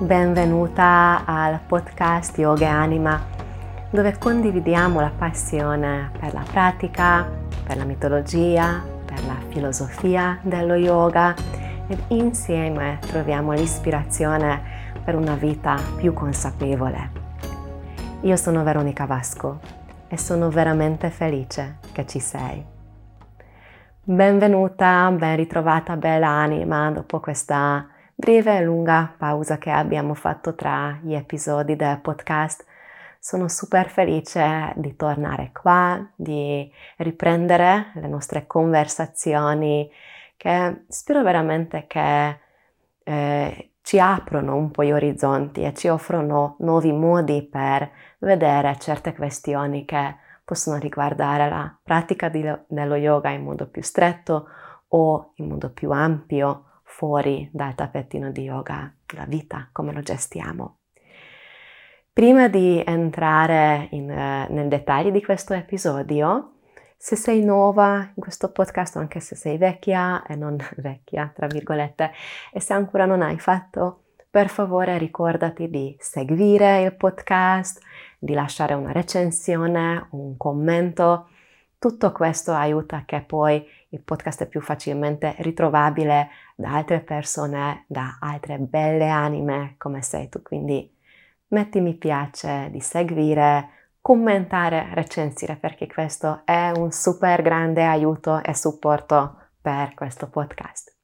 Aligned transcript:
benvenuta 0.00 1.24
al 1.26 1.60
podcast 1.66 2.38
Yoga 2.38 2.64
e 2.64 2.68
Anima 2.70 3.22
dove 3.90 4.16
condividiamo 4.16 4.98
la 4.98 5.12
passione 5.14 6.10
per 6.18 6.32
la 6.32 6.42
pratica, 6.50 7.28
per 7.62 7.76
la 7.76 7.84
mitologia, 7.84 8.82
per 9.04 9.22
la 9.26 9.36
filosofia 9.48 10.38
dello 10.40 10.74
yoga 10.74 11.34
ed 11.86 11.98
insieme 12.08 12.98
troviamo 13.08 13.52
l'ispirazione 13.52 14.62
per 15.04 15.16
una 15.16 15.34
vita 15.34 15.78
più 15.96 16.14
consapevole. 16.14 17.10
Io 18.22 18.36
sono 18.36 18.62
Veronica 18.62 19.04
Vasco 19.04 19.60
e 20.08 20.16
sono 20.16 20.48
veramente 20.48 21.10
felice 21.10 21.76
che 21.92 22.06
ci 22.06 22.20
sei. 22.20 22.64
Benvenuta, 24.02 25.10
ben 25.10 25.36
ritrovata 25.36 25.94
bella 25.96 26.28
anima 26.28 26.90
dopo 26.90 27.20
questa 27.20 27.86
breve 28.20 28.58
e 28.58 28.62
lunga 28.62 29.14
pausa 29.16 29.56
che 29.56 29.70
abbiamo 29.70 30.12
fatto 30.12 30.54
tra 30.54 30.98
gli 31.02 31.14
episodi 31.14 31.74
del 31.74 32.00
podcast. 32.00 32.66
Sono 33.18 33.48
super 33.48 33.88
felice 33.88 34.74
di 34.76 34.94
tornare 34.94 35.52
qua, 35.58 36.06
di 36.14 36.70
riprendere 36.98 37.92
le 37.94 38.08
nostre 38.08 38.46
conversazioni 38.46 39.90
che 40.36 40.84
spero 40.88 41.22
veramente 41.22 41.86
che 41.86 42.38
eh, 43.02 43.70
ci 43.80 43.98
aprono 43.98 44.54
un 44.54 44.70
po' 44.70 44.84
gli 44.84 44.92
orizzonti 44.92 45.62
e 45.62 45.72
ci 45.72 45.88
offrono 45.88 46.56
nuovi 46.58 46.92
modi 46.92 47.42
per 47.42 47.90
vedere 48.18 48.76
certe 48.78 49.14
questioni 49.14 49.86
che 49.86 50.16
possono 50.44 50.76
riguardare 50.76 51.48
la 51.48 51.74
pratica 51.82 52.28
di, 52.28 52.46
dello 52.66 52.96
yoga 52.96 53.30
in 53.30 53.44
modo 53.44 53.66
più 53.66 53.82
stretto 53.82 54.46
o 54.88 55.32
in 55.36 55.48
modo 55.48 55.70
più 55.70 55.90
ampio 55.90 56.64
fuori 56.90 57.48
dal 57.52 57.74
tappetino 57.74 58.30
di 58.30 58.42
yoga, 58.42 58.92
la 59.14 59.24
vita, 59.24 59.68
come 59.72 59.92
lo 59.92 60.00
gestiamo. 60.00 60.80
Prima 62.12 62.48
di 62.48 62.82
entrare 62.84 63.88
in, 63.92 64.10
uh, 64.10 64.52
nel 64.52 64.68
dettaglio 64.68 65.10
di 65.10 65.22
questo 65.22 65.54
episodio, 65.54 66.56
se 66.96 67.16
sei 67.16 67.42
nuova 67.42 68.10
in 68.14 68.20
questo 68.22 68.50
podcast, 68.50 68.96
anche 68.96 69.20
se 69.20 69.36
sei 69.36 69.56
vecchia 69.56 70.22
e 70.26 70.34
non 70.34 70.56
vecchia, 70.76 71.32
tra 71.34 71.46
virgolette, 71.46 72.10
e 72.52 72.60
se 72.60 72.74
ancora 72.74 73.06
non 73.06 73.22
hai 73.22 73.38
fatto, 73.38 74.02
per 74.28 74.48
favore 74.48 74.98
ricordati 74.98 75.70
di 75.70 75.96
seguire 75.98 76.82
il 76.82 76.94
podcast, 76.94 77.80
di 78.18 78.34
lasciare 78.34 78.74
una 78.74 78.92
recensione, 78.92 80.08
un 80.10 80.36
commento. 80.36 81.28
Tutto 81.78 82.12
questo 82.12 82.52
aiuta 82.52 83.04
che 83.06 83.22
poi 83.22 83.66
il 83.92 84.02
podcast 84.02 84.44
è 84.44 84.48
più 84.48 84.60
facilmente 84.60 85.34
ritrovabile 85.38 86.28
da 86.54 86.74
altre 86.74 87.00
persone, 87.00 87.84
da 87.88 88.18
altre 88.20 88.58
belle 88.58 89.08
anime 89.08 89.74
come 89.78 90.02
sei 90.02 90.28
tu. 90.28 90.42
Quindi 90.42 90.96
metti 91.48 91.80
mi 91.80 91.94
piace 91.94 92.68
di 92.70 92.80
seguire, 92.80 93.94
commentare, 94.00 94.90
recensire 94.92 95.56
perché 95.56 95.86
questo 95.86 96.42
è 96.44 96.70
un 96.76 96.92
super 96.92 97.42
grande 97.42 97.84
aiuto 97.84 98.42
e 98.42 98.54
supporto 98.54 99.38
per 99.60 99.94
questo 99.94 100.28
podcast. 100.28 100.96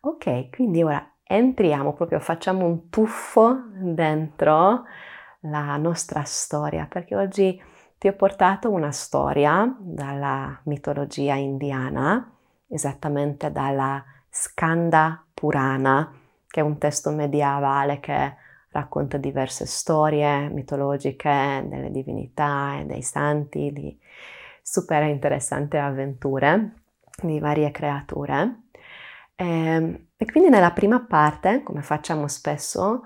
Ok, 0.00 0.50
quindi 0.50 0.82
ora 0.82 1.04
entriamo 1.22 1.94
proprio, 1.94 2.20
facciamo 2.20 2.64
un 2.64 2.88
tuffo 2.90 3.56
dentro 3.74 4.84
la 5.40 5.76
nostra 5.76 6.22
storia 6.22 6.86
perché 6.88 7.16
oggi 7.16 7.60
ti 8.04 8.10
ho 8.10 8.16
portato 8.16 8.70
una 8.70 8.90
storia 8.90 9.74
dalla 9.80 10.60
mitologia 10.64 11.36
indiana, 11.36 12.30
esattamente 12.68 13.50
dalla 13.50 14.04
Skanda 14.28 15.24
Purana, 15.32 16.12
che 16.46 16.60
è 16.60 16.62
un 16.62 16.76
testo 16.76 17.12
medievale 17.12 18.00
che 18.00 18.36
racconta 18.72 19.16
diverse 19.16 19.64
storie 19.64 20.50
mitologiche 20.50 21.64
delle 21.66 21.90
divinità 21.90 22.76
e 22.78 22.84
dei 22.84 23.00
santi, 23.00 23.72
di 23.72 23.98
super 24.60 25.04
interessanti 25.04 25.78
avventure 25.78 26.74
di 27.22 27.40
varie 27.40 27.70
creature. 27.70 28.64
E, 29.34 29.46
ehm, 29.46 30.06
e 30.18 30.26
quindi 30.26 30.50
nella 30.50 30.72
prima 30.72 31.00
parte, 31.00 31.62
come 31.62 31.80
facciamo 31.80 32.28
spesso, 32.28 33.00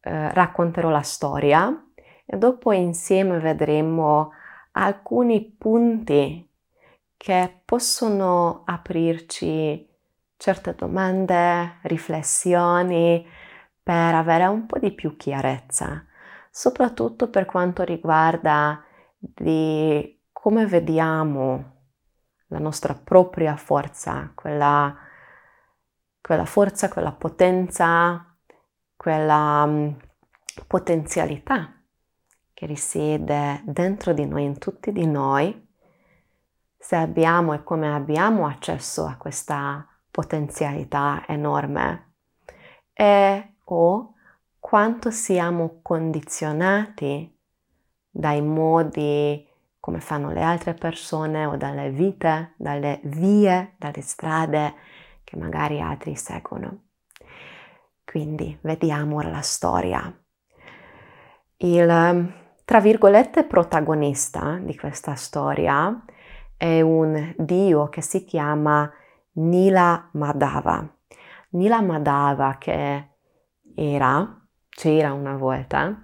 eh, 0.00 0.32
racconterò 0.32 0.88
la 0.88 1.02
storia 1.02 1.84
e 2.24 2.38
dopo 2.38 2.72
insieme 2.72 3.38
vedremo 3.40 4.32
alcuni 4.78 5.42
punti 5.42 6.48
che 7.16 7.62
possono 7.64 8.62
aprirci 8.64 9.86
certe 10.36 10.74
domande, 10.76 11.78
riflessioni 11.82 13.26
per 13.82 14.14
avere 14.14 14.46
un 14.46 14.66
po' 14.66 14.78
di 14.78 14.92
più 14.92 15.16
chiarezza, 15.16 16.06
soprattutto 16.50 17.28
per 17.28 17.44
quanto 17.44 17.82
riguarda 17.82 18.84
di 19.18 20.16
come 20.30 20.66
vediamo 20.66 21.76
la 22.46 22.58
nostra 22.58 22.94
propria 22.94 23.56
forza, 23.56 24.30
quella, 24.34 24.96
quella 26.20 26.44
forza, 26.44 26.88
quella 26.88 27.12
potenza, 27.12 28.36
quella 28.96 29.64
um, 29.66 29.96
potenzialità 30.68 31.77
che 32.58 32.66
risiede 32.66 33.62
dentro 33.66 34.12
di 34.12 34.26
noi, 34.26 34.42
in 34.42 34.58
tutti 34.58 34.90
di 34.90 35.06
noi, 35.06 35.68
se 36.76 36.96
abbiamo 36.96 37.52
e 37.52 37.62
come 37.62 37.94
abbiamo 37.94 38.48
accesso 38.48 39.06
a 39.06 39.14
questa 39.14 39.86
potenzialità 40.10 41.22
enorme 41.28 42.14
e 42.92 43.54
o 43.62 44.14
quanto 44.58 45.12
siamo 45.12 45.78
condizionati 45.82 47.32
dai 48.10 48.42
modi 48.42 49.48
come 49.78 50.00
fanno 50.00 50.32
le 50.32 50.42
altre 50.42 50.74
persone 50.74 51.46
o 51.46 51.56
dalle 51.56 51.90
vite, 51.90 52.54
dalle 52.56 52.98
vie, 53.04 53.74
dalle 53.78 54.00
strade 54.00 54.74
che 55.22 55.36
magari 55.36 55.80
altri 55.80 56.16
seguono. 56.16 56.86
Quindi 58.04 58.58
vediamo 58.62 59.14
ora 59.14 59.28
la 59.28 59.42
storia. 59.42 60.12
Il, 61.60 62.46
tra 62.68 62.80
virgolette, 62.80 63.44
protagonista 63.44 64.58
di 64.60 64.76
questa 64.76 65.14
storia 65.14 66.04
è 66.54 66.82
un 66.82 67.32
dio 67.38 67.88
che 67.88 68.02
si 68.02 68.26
chiama 68.26 68.92
Nila 69.36 70.10
Madhava. 70.12 70.86
Nila 71.52 71.80
Madhava 71.80 72.56
che 72.58 73.08
era, 73.74 74.46
c'era 74.68 75.14
una 75.14 75.38
volta, 75.38 75.98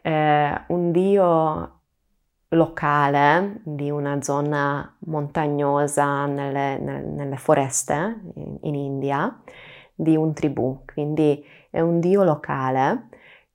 eh, 0.00 0.58
un 0.68 0.90
dio 0.90 1.80
locale 2.48 3.60
di 3.62 3.90
una 3.90 4.22
zona 4.22 4.96
montagnosa 5.00 6.24
nelle, 6.24 6.78
nelle 6.78 7.36
foreste 7.36 8.22
in, 8.36 8.56
in, 8.62 8.74
India 8.74 9.38
di 9.94 10.16
un 10.16 10.32
tribù, 10.32 10.82
quindi 10.86 11.44
è 11.68 11.80
un 11.82 12.00
dio 12.00 12.24
locale 12.24 13.08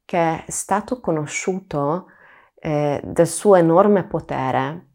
che 0.06 0.44
è 0.46 0.52
stato 0.52 1.00
conosciuto 1.00 2.06
eh, 2.64 3.02
del 3.04 3.28
suo 3.28 3.56
enorme 3.56 4.04
potere 4.04 4.90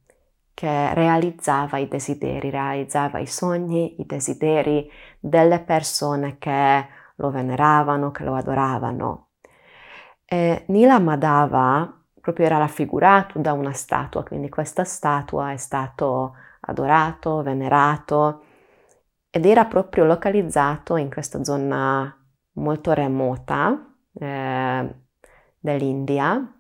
che 0.54 0.94
realizzava 0.94 1.78
i 1.78 1.88
desideri, 1.88 2.48
realizzava 2.48 3.18
i 3.18 3.26
sogni, 3.26 4.00
i 4.00 4.06
desideri 4.06 4.88
delle 5.18 5.60
persone 5.60 6.38
che 6.38 6.86
lo 7.16 7.30
veneravano, 7.30 8.10
che 8.12 8.24
lo 8.24 8.34
adoravano. 8.34 9.30
E 10.24 10.64
Nila 10.68 10.98
Madhava 10.98 11.92
proprio 12.20 12.46
era 12.46 12.58
raffigurato 12.58 13.38
da 13.38 13.52
una 13.52 13.72
statua, 13.72 14.22
quindi 14.22 14.48
questa 14.48 14.84
statua 14.84 15.52
è 15.52 15.56
stato 15.56 16.34
adorato, 16.60 17.42
venerato 17.42 18.44
ed 19.28 19.44
era 19.44 19.64
proprio 19.66 20.04
localizzato 20.04 20.96
in 20.96 21.10
questa 21.10 21.44
zona 21.44 22.16
molto 22.52 22.92
remota 22.92 23.94
eh, 24.14 24.94
dell'India, 25.58 26.55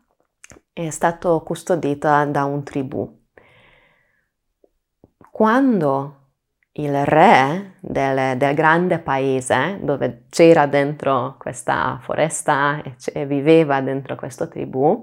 è 0.84 0.90
stato 0.90 1.40
custodito 1.40 2.06
da 2.26 2.44
un 2.44 2.62
tribù. 2.62 3.24
Quando 5.30 6.24
il 6.72 7.06
re 7.06 7.76
del, 7.80 8.36
del, 8.36 8.54
grande 8.54 8.98
paese, 8.98 9.78
dove 9.80 10.26
c'era 10.28 10.66
dentro 10.66 11.36
questa 11.38 11.98
foresta 12.02 12.82
e, 12.82 13.24
viveva 13.24 13.80
dentro 13.80 14.16
questa 14.16 14.46
tribù, 14.48 15.02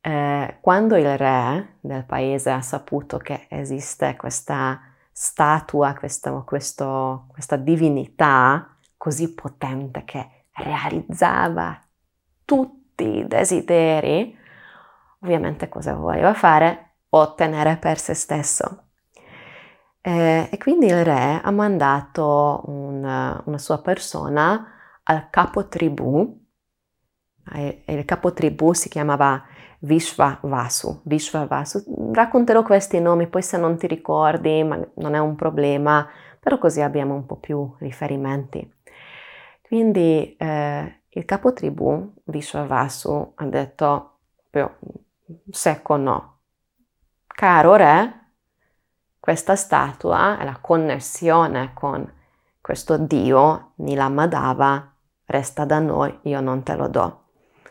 eh, 0.00 0.56
quando 0.62 0.96
il 0.96 1.18
re 1.18 1.76
del 1.80 2.06
paese 2.06 2.50
ha 2.50 2.62
saputo 2.62 3.18
che 3.18 3.46
esiste 3.50 4.16
questa 4.16 4.80
statua, 5.12 5.92
questo, 5.92 6.44
questo, 6.46 7.26
questa 7.28 7.56
divinità 7.56 8.74
così 8.96 9.34
potente 9.34 10.04
che 10.04 10.46
realizzava 10.54 11.78
tutti 12.46 13.18
i 13.18 13.26
desideri, 13.26 14.37
ovviamente 15.20 15.68
cosa 15.68 15.94
voleva 15.94 16.34
fare? 16.34 16.96
Ottenere 17.10 17.76
per 17.76 17.98
se 17.98 18.14
stesso. 18.14 18.84
Eh, 20.00 20.48
e 20.50 20.58
quindi 20.58 20.86
il 20.86 21.04
re 21.04 21.40
ha 21.42 21.50
mandato 21.50 22.62
un, 22.66 23.42
una 23.44 23.58
sua 23.58 23.80
persona 23.80 24.66
al 25.02 25.28
capo 25.30 25.68
tribù 25.68 26.46
e 27.52 27.82
il 27.86 28.04
capotribù 28.04 28.72
si 28.72 28.88
chiamava 28.88 29.42
Vishva 29.80 30.38
Vasu. 30.42 31.00
Vishva 31.04 31.46
Vasu. 31.46 32.10
Racconterò 32.12 32.62
questi 32.62 33.00
nomi, 33.00 33.26
poi 33.26 33.42
se 33.42 33.56
non 33.56 33.76
ti 33.76 33.86
ricordi 33.86 34.62
non 34.62 35.14
è 35.14 35.18
un 35.18 35.34
problema, 35.34 36.06
però 36.40 36.58
così 36.58 36.80
abbiamo 36.80 37.14
un 37.14 37.26
po' 37.26 37.36
più 37.36 37.74
riferimenti. 37.78 38.70
Quindi 39.62 40.36
eh, 40.36 41.02
il 41.08 41.24
capotribù 41.24 42.14
Vishva 42.24 42.64
Vasu 42.64 43.32
ha 43.34 43.44
detto, 43.46 44.18
secco 45.50 45.96
no, 45.96 46.38
caro 47.26 47.74
re, 47.74 48.32
questa 49.20 49.56
statua 49.56 50.38
è 50.38 50.44
la 50.44 50.58
connessione 50.60 51.72
con 51.74 52.10
questo 52.60 52.96
dio 52.96 53.72
Nilamadava, 53.76 54.94
resta 55.26 55.64
da 55.64 55.78
noi, 55.78 56.18
io 56.22 56.40
non 56.40 56.62
te 56.62 56.74
lo 56.74 56.88
do. 56.88 57.24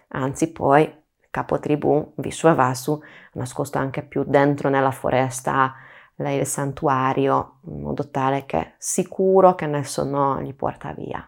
Anzi 0.10 0.52
poi 0.52 0.84
il 0.84 1.28
capotribù 1.30 2.14
Vishwavasu 2.18 3.02
nascosto 3.34 3.78
anche 3.78 4.04
più 4.04 4.24
dentro 4.26 4.70
nella 4.70 4.92
foresta 4.92 5.76
il 6.16 6.46
santuario 6.46 7.60
in 7.66 7.82
modo 7.82 8.10
tale 8.10 8.46
che 8.46 8.74
sicuro 8.78 9.54
che 9.54 9.68
nessuno 9.68 10.42
gli 10.42 10.54
porta 10.54 10.94
via. 10.94 11.28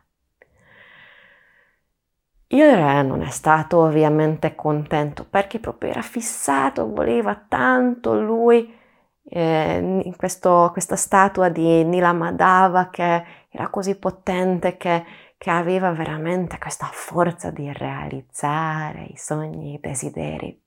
Il 2.51 2.63
re 2.75 3.03
non 3.03 3.21
è 3.21 3.29
stato 3.29 3.77
ovviamente 3.77 4.55
contento 4.55 5.23
perché 5.23 5.59
proprio 5.59 5.91
era 5.91 6.01
fissato, 6.01 6.89
voleva 6.89 7.35
tanto 7.35 8.19
lui 8.19 8.75
eh, 9.23 10.13
questo, 10.17 10.69
questa 10.71 10.95
statua 10.95 11.49
di 11.49 11.83
Nila 11.83 12.11
Madhava 12.11 12.89
che 12.89 13.23
era 13.49 13.69
così 13.69 13.95
potente 13.99 14.77
che, 14.77 15.05
che 15.37 15.49
aveva 15.51 15.91
veramente 15.91 16.57
questa 16.57 16.89
forza 16.91 17.51
di 17.51 17.71
realizzare 17.71 19.03
i 19.11 19.17
sogni, 19.17 19.75
i 19.75 19.79
desideri. 19.79 20.59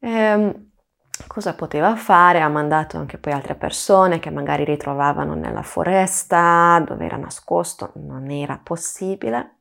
E, 0.00 0.10
ehm, 0.10 0.70
cosa 1.28 1.54
poteva 1.54 1.96
fare? 1.96 2.40
Ha 2.42 2.48
mandato 2.48 2.98
anche 2.98 3.16
poi 3.18 3.32
altre 3.32 3.54
persone 3.54 4.18
che 4.18 4.30
magari 4.30 4.64
ritrovavano 4.64 5.34
nella 5.34 5.62
foresta 5.62 6.82
dove 6.86 7.04
era 7.06 7.16
nascosto, 7.16 7.92
non 7.94 8.30
era 8.30 8.60
possibile 8.62 9.59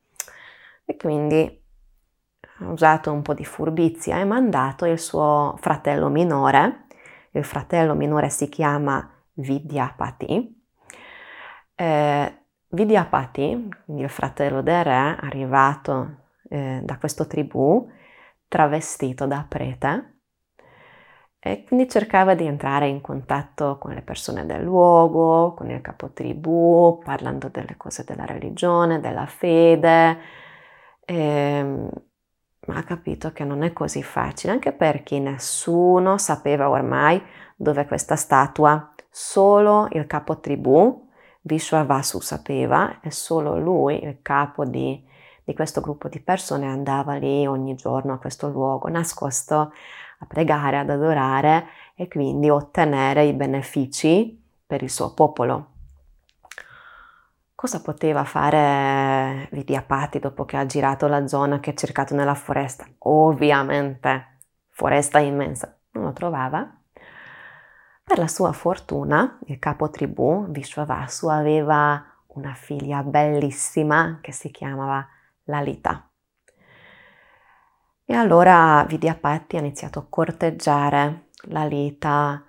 e 0.89 0.97
quindi 0.97 1.63
ha 2.61 2.67
usato 2.71 3.11
un 3.11 3.21
po' 3.21 3.35
di 3.35 3.45
furbizia 3.45 4.17
e 4.17 4.23
mandato 4.23 4.85
il 4.85 4.97
suo 4.97 5.55
fratello 5.59 6.09
minore, 6.09 6.87
il 7.33 7.43
fratello 7.43 7.93
minore 7.93 8.29
si 8.29 8.49
chiama 8.49 9.07
Vidyapati. 9.33 10.63
Eh, 11.75 12.37
Vidyapati, 12.69 13.69
il 13.85 14.09
fratello 14.09 14.63
del 14.63 14.83
re, 14.83 15.15
arrivato 15.19 16.21
eh, 16.49 16.79
da 16.83 16.97
questo 16.97 17.27
tribù, 17.27 17.87
travestito 18.47 19.27
da 19.27 19.45
prete, 19.47 20.21
e 21.37 21.63
quindi 21.65 21.87
cercava 21.87 22.33
di 22.33 22.47
entrare 22.47 22.87
in 22.87 22.99
contatto 22.99 23.77
con 23.77 23.93
le 23.93 24.01
persone 24.01 24.47
del 24.47 24.63
luogo, 24.63 25.53
con 25.53 25.69
il 25.69 25.81
capotribù, 25.81 26.99
parlando 27.03 27.47
delle 27.49 27.77
cose 27.77 28.03
della 28.03 28.25
religione, 28.25 28.99
della 28.99 29.27
fede, 29.27 30.17
ehm, 31.09 31.89
ma 32.67 32.77
ha 32.77 32.83
capito 32.83 33.31
che 33.31 33.43
non 33.43 33.63
è 33.63 33.73
così 33.73 34.03
facile, 34.03 34.53
anche 34.53 34.71
perché 34.71 35.19
nessuno 35.19 36.17
sapeva 36.17 36.69
ormai 36.69 37.21
dove 37.55 37.85
questa 37.87 38.15
statua, 38.15 38.93
solo 39.09 39.87
il 39.91 40.05
capo 40.05 40.39
tribù, 40.39 41.07
Vishwavasu 41.41 42.19
sapeva 42.19 42.99
e 43.01 43.11
solo 43.11 43.57
lui, 43.57 44.03
il 44.03 44.19
capo 44.21 44.65
di, 44.65 45.03
di 45.43 45.53
questo 45.55 45.81
gruppo 45.81 46.09
di 46.09 46.19
persone, 46.19 46.67
andava 46.67 47.15
lì 47.15 47.47
ogni 47.47 47.73
giorno 47.75 48.13
a 48.13 48.19
questo 48.19 48.49
luogo 48.49 48.87
nascosto 48.89 49.73
a 50.19 50.25
pregare, 50.27 50.77
ad 50.77 50.89
adorare 50.89 51.67
e 51.95 52.07
quindi 52.07 52.49
ottenere 52.49 53.23
i 53.25 53.33
benefici 53.33 54.39
per 54.65 54.83
il 54.83 54.89
suo 54.91 55.13
popolo. 55.13 55.78
Cosa 57.59 57.81
poteva 57.81 58.23
fare 58.23 59.49
Vidyapati 59.51 60.19
dopo 60.19 60.45
che 60.45 60.55
ha 60.55 60.65
girato 60.65 61.07
la 61.07 61.27
zona 61.27 61.59
che 61.59 61.71
ha 61.71 61.75
cercato 61.75 62.15
nella 62.15 62.33
foresta? 62.33 62.87
Ovviamente, 62.99 64.37
foresta 64.69 65.19
immensa, 65.19 65.77
non 65.91 66.05
lo 66.05 66.13
trovava. 66.13 66.73
Per 68.01 68.17
la 68.17 68.29
sua 68.29 68.53
fortuna, 68.53 69.37
il 69.47 69.59
capo 69.59 69.89
tribù, 69.89 70.47
Vishwavasu, 70.47 71.27
aveva 71.27 72.01
una 72.27 72.53
figlia 72.53 73.03
bellissima 73.03 74.19
che 74.21 74.31
si 74.31 74.51
chiamava 74.51 75.05
Lalita. 75.43 76.09
E 78.05 78.13
allora 78.13 78.85
Vidyapati 78.87 79.57
ha 79.57 79.59
iniziato 79.59 79.99
a 79.99 80.05
corteggiare 80.07 81.25
Lalita 81.49 82.41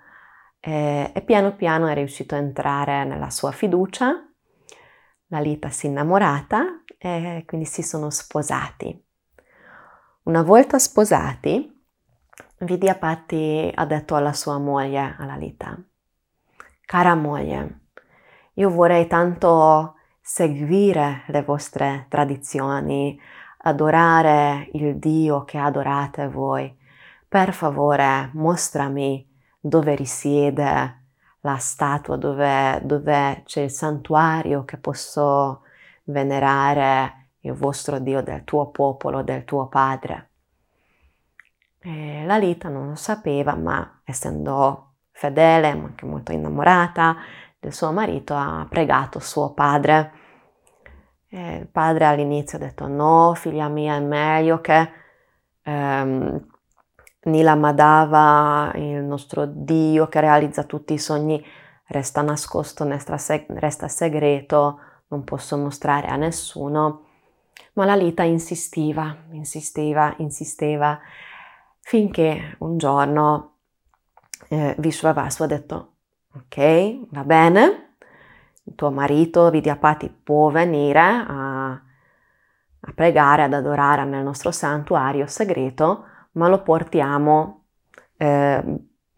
e, 0.57 1.11
e 1.13 1.21
piano 1.21 1.53
piano 1.53 1.87
è 1.87 1.93
riuscito 1.95 2.33
a 2.33 2.37
entrare 2.37 3.03
nella 3.03 3.29
sua 3.29 3.51
fiducia 3.51 4.27
Lalita 5.31 5.69
si 5.69 5.87
è 5.87 5.89
innamorata 5.89 6.83
e 6.97 7.43
quindi 7.47 7.65
si 7.65 7.81
sono 7.81 8.09
sposati. 8.09 9.01
Una 10.23 10.43
volta 10.43 10.77
sposati, 10.77 11.81
Vidyapati 12.59 13.71
ha 13.73 13.85
detto 13.85 14.15
alla 14.15 14.33
sua 14.33 14.57
moglie, 14.59 15.15
a 15.17 15.25
Lalita, 15.25 15.81
cara 16.85 17.15
moglie, 17.15 17.85
io 18.55 18.69
vorrei 18.69 19.07
tanto 19.07 19.95
seguire 20.21 21.23
le 21.27 21.43
vostre 21.43 22.07
tradizioni, 22.09 23.17
adorare 23.59 24.69
il 24.73 24.97
Dio 24.97 25.45
che 25.45 25.57
adorate 25.57 26.27
voi. 26.27 26.77
Per 27.27 27.53
favore, 27.53 28.29
mostrami 28.33 29.27
dove 29.59 29.95
risiede 29.95 31.00
la 31.41 31.57
statua 31.57 32.17
dove, 32.17 32.79
dove 32.83 33.43
c'è 33.45 33.61
il 33.61 33.71
santuario 33.71 34.63
che 34.63 34.77
posso 34.77 35.61
venerare 36.05 37.29
il 37.41 37.53
vostro 37.53 37.99
Dio 37.99 38.21
del 38.21 38.43
tuo 38.43 38.69
popolo, 38.69 39.23
del 39.23 39.43
tuo 39.45 39.67
padre. 39.67 40.29
E 41.79 42.23
Lalita 42.25 42.69
non 42.69 42.89
lo 42.89 42.95
sapeva, 42.95 43.55
ma 43.55 44.01
essendo 44.03 44.93
fedele, 45.11 45.73
ma 45.73 45.85
anche 45.85 46.05
molto 46.05 46.31
innamorata 46.31 47.17
del 47.59 47.73
suo 47.73 47.91
marito, 47.91 48.35
ha 48.35 48.65
pregato 48.69 49.19
suo 49.19 49.53
padre. 49.53 50.11
E 51.27 51.55
il 51.57 51.67
padre 51.67 52.05
all'inizio 52.05 52.57
ha 52.57 52.61
detto 52.61 52.87
no, 52.87 53.33
figlia 53.35 53.67
mia, 53.67 53.95
è 53.95 53.99
meglio 53.99 54.61
che 54.61 54.91
ehm, 55.63 56.50
Nila 57.23 57.55
Madhava, 57.55 58.71
il 58.75 59.03
nostro 59.03 59.45
Dio 59.45 60.07
che 60.07 60.19
realizza 60.19 60.63
tutti 60.63 60.93
i 60.93 60.97
sogni, 60.97 61.43
resta 61.87 62.21
nascosto, 62.21 62.87
resta 62.87 63.87
segreto, 63.87 64.79
non 65.07 65.23
posso 65.23 65.57
mostrare 65.57 66.07
a 66.07 66.15
nessuno. 66.15 67.05
Ma 67.73 67.85
la 67.85 67.95
Lita 67.95 68.23
insisteva, 68.23 69.15
insisteva, 69.31 70.13
insisteva, 70.17 70.99
finché 71.79 72.55
un 72.59 72.77
giorno 72.77 73.57
eh, 74.49 74.75
Vishwavasu 74.77 75.43
ha 75.43 75.47
detto, 75.47 75.93
ok, 76.33 77.11
va 77.11 77.23
bene, 77.23 77.95
il 78.63 78.75
tuo 78.75 78.91
marito 78.91 79.49
Vidyapati 79.49 80.09
può 80.09 80.49
venire 80.49 80.99
a, 80.99 81.71
a 81.71 82.91
pregare, 82.95 83.43
ad 83.43 83.53
adorare 83.53 84.05
nel 84.05 84.23
nostro 84.23 84.51
santuario 84.51 85.27
segreto, 85.27 86.05
ma 86.33 86.47
lo 86.47 86.61
portiamo 86.61 87.65
eh, 88.17 88.63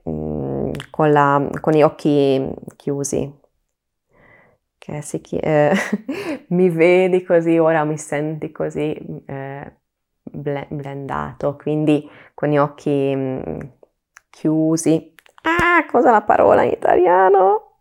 mm, 0.10 0.72
con, 0.90 1.12
la, 1.12 1.50
con, 1.62 1.74
gli 1.74 1.82
occhi 1.82 2.54
chiusi. 2.76 3.42
Che 4.78 5.02
si, 5.02 5.22
eh, 5.22 5.72
mi 6.50 6.70
vedi 6.70 7.24
così, 7.24 7.58
ora 7.58 7.84
mi 7.86 7.98
senti 7.98 8.52
così 8.52 8.94
eh, 9.26 9.78
blendato, 10.24 11.56
quindi 11.56 12.10
con 12.34 12.50
gli 12.50 12.58
occhi 12.58 13.14
mm, 13.16 13.60
chiusi. 14.30 15.14
Ah, 15.44 15.86
cosa 15.90 16.12
la 16.12 16.22
parola 16.24 16.64
in 16.64 16.72
italiano? 16.72 17.72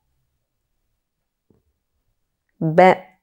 Be, 2.56 3.18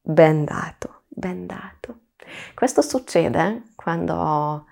bendato, 0.00 1.02
bendato. 1.08 2.00
Questo 2.54 2.82
succede 2.82 3.72
quando 3.74 4.66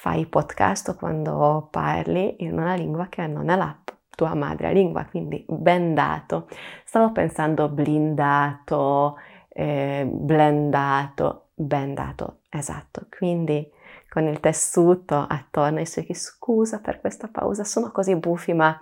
fai 0.00 0.24
podcast 0.24 0.88
o 0.88 0.94
quando 0.94 1.68
parli 1.70 2.36
in 2.38 2.54
una 2.54 2.74
lingua 2.74 3.08
che 3.08 3.26
non 3.26 3.50
è 3.50 3.56
la 3.56 3.78
tua 4.08 4.34
madre 4.34 4.72
lingua, 4.72 5.04
quindi 5.04 5.44
bendato. 5.46 6.48
Stavo 6.84 7.12
pensando 7.12 7.68
blindato, 7.68 9.18
eh, 9.50 10.08
blendato, 10.10 11.48
bendato, 11.52 12.38
esatto. 12.48 13.08
Quindi 13.14 13.70
con 14.08 14.26
il 14.26 14.40
tessuto 14.40 15.26
attorno 15.28 15.80
ai 15.80 15.86
suoi 15.86 16.14
scusa 16.14 16.80
per 16.80 16.98
questa 17.00 17.28
pausa, 17.28 17.62
sono 17.64 17.90
così 17.90 18.16
buffi, 18.16 18.54
ma 18.54 18.80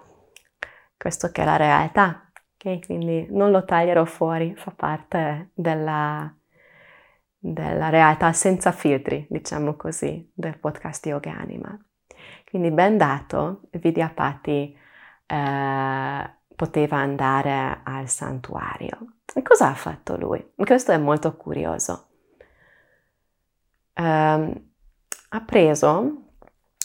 questo 0.97 1.33
che 1.33 1.43
è 1.43 1.45
la 1.45 1.57
realtà, 1.57 2.31
ok? 2.55 2.87
Quindi 2.87 3.27
non 3.31 3.51
lo 3.51 3.65
taglierò 3.65 4.05
fuori, 4.05 4.55
fa 4.55 4.71
parte 4.71 5.51
della, 5.53 6.33
della 7.39 7.89
realtà 7.89 8.33
senza 8.33 8.73
filtri, 8.73 9.27
diciamo 9.31 9.77
così, 9.77 10.31
del 10.35 10.59
podcast 10.59 11.07
Yoga 11.07 11.37
Anima. 11.39 11.79
Quindi 12.49 12.71
ben 12.71 12.97
dato, 12.97 13.63
Vidyapati 13.71 14.77
eh, 15.27 16.31
poteva 16.57 16.97
andare 16.97 17.81
al 17.85 18.09
santuario. 18.09 19.19
E 19.35 19.43
cosa 19.43 19.69
ha 19.69 19.75
fatto 19.75 20.17
lui? 20.17 20.53
Questo 20.57 20.93
è 20.93 20.99
molto 20.99 21.37
curioso. 21.37 22.09
Eh, 23.93 24.63
ha 25.31 25.41
preso 25.45 26.23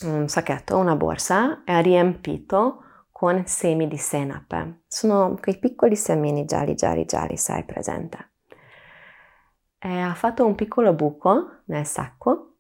un 0.04 0.28
sacchetto, 0.28 0.78
una 0.78 0.96
borsa 0.96 1.64
e 1.64 1.72
ha 1.72 1.80
riempito 1.80 2.84
con 3.12 3.44
semi 3.46 3.88
di 3.88 3.98
senape. 3.98 4.82
Sono 4.88 5.38
quei 5.42 5.58
piccoli 5.58 5.96
semini 5.96 6.46
gialli, 6.46 6.76
gialli, 6.76 7.06
gialli, 7.06 7.38
sai 7.38 7.64
presente. 7.64 8.33
E 9.86 10.00
ha 10.00 10.14
fatto 10.14 10.46
un 10.46 10.56
piccolo 10.56 10.94
buco 10.94 11.64
nel 11.66 11.86
sacco 11.86 12.54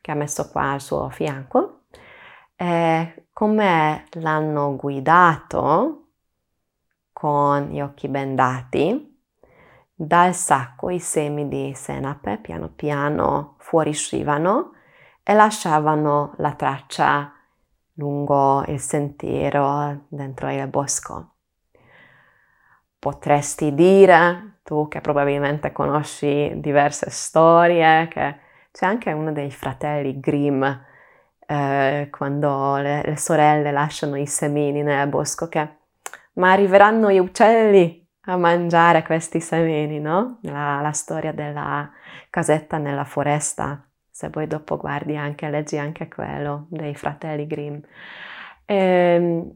che 0.00 0.12
ha 0.12 0.14
messo 0.14 0.48
qua 0.48 0.70
al 0.70 0.80
suo 0.80 1.10
fianco. 1.10 1.82
E 2.56 3.26
come 3.34 4.06
l'hanno 4.12 4.76
guidato 4.76 6.06
con 7.12 7.68
gli 7.68 7.82
occhi 7.82 8.08
bendati, 8.08 9.22
dal 9.92 10.34
sacco 10.34 10.88
i 10.88 11.00
semi 11.00 11.48
di 11.48 11.74
senape 11.74 12.38
piano 12.38 12.70
piano 12.70 13.56
fuoriuscivano 13.58 14.72
e 15.22 15.34
lasciavano 15.34 16.32
la 16.38 16.54
traccia 16.54 17.30
lungo 17.94 18.64
il 18.68 18.80
sentiero 18.80 20.06
dentro 20.08 20.50
il 20.50 20.66
bosco. 20.68 21.34
Potresti 22.98 23.74
dire, 23.74 24.49
tu 24.62 24.88
che 24.88 25.00
probabilmente 25.00 25.72
conosci 25.72 26.52
diverse 26.56 27.10
storie, 27.10 28.08
che 28.08 28.36
c'è 28.72 28.86
anche 28.86 29.12
uno 29.12 29.32
dei 29.32 29.50
fratelli 29.50 30.20
Grimm, 30.20 30.64
eh, 31.46 32.08
quando 32.10 32.76
le, 32.76 33.02
le, 33.04 33.16
sorelle 33.16 33.72
lasciano 33.72 34.16
i 34.16 34.26
semini 34.26 34.82
nel 34.82 35.08
bosco, 35.08 35.48
che 35.48 35.78
ma 36.34 36.52
arriveranno 36.52 37.10
gli 37.10 37.18
uccelli 37.18 38.06
a 38.26 38.36
mangiare 38.36 39.02
questi 39.02 39.40
semini, 39.40 39.98
no? 40.00 40.38
La, 40.42 40.80
la 40.80 40.92
storia 40.92 41.32
della 41.32 41.90
casetta 42.30 42.78
nella 42.78 43.04
foresta 43.04 43.84
se 44.20 44.28
poi 44.28 44.46
dopo 44.46 44.76
guardi 44.76 45.16
anche, 45.16 45.48
leggi 45.48 45.78
anche 45.78 46.06
quello 46.06 46.66
dei 46.68 46.94
fratelli 46.94 47.46
Grimm, 47.46 47.78
ehm, 48.66 49.50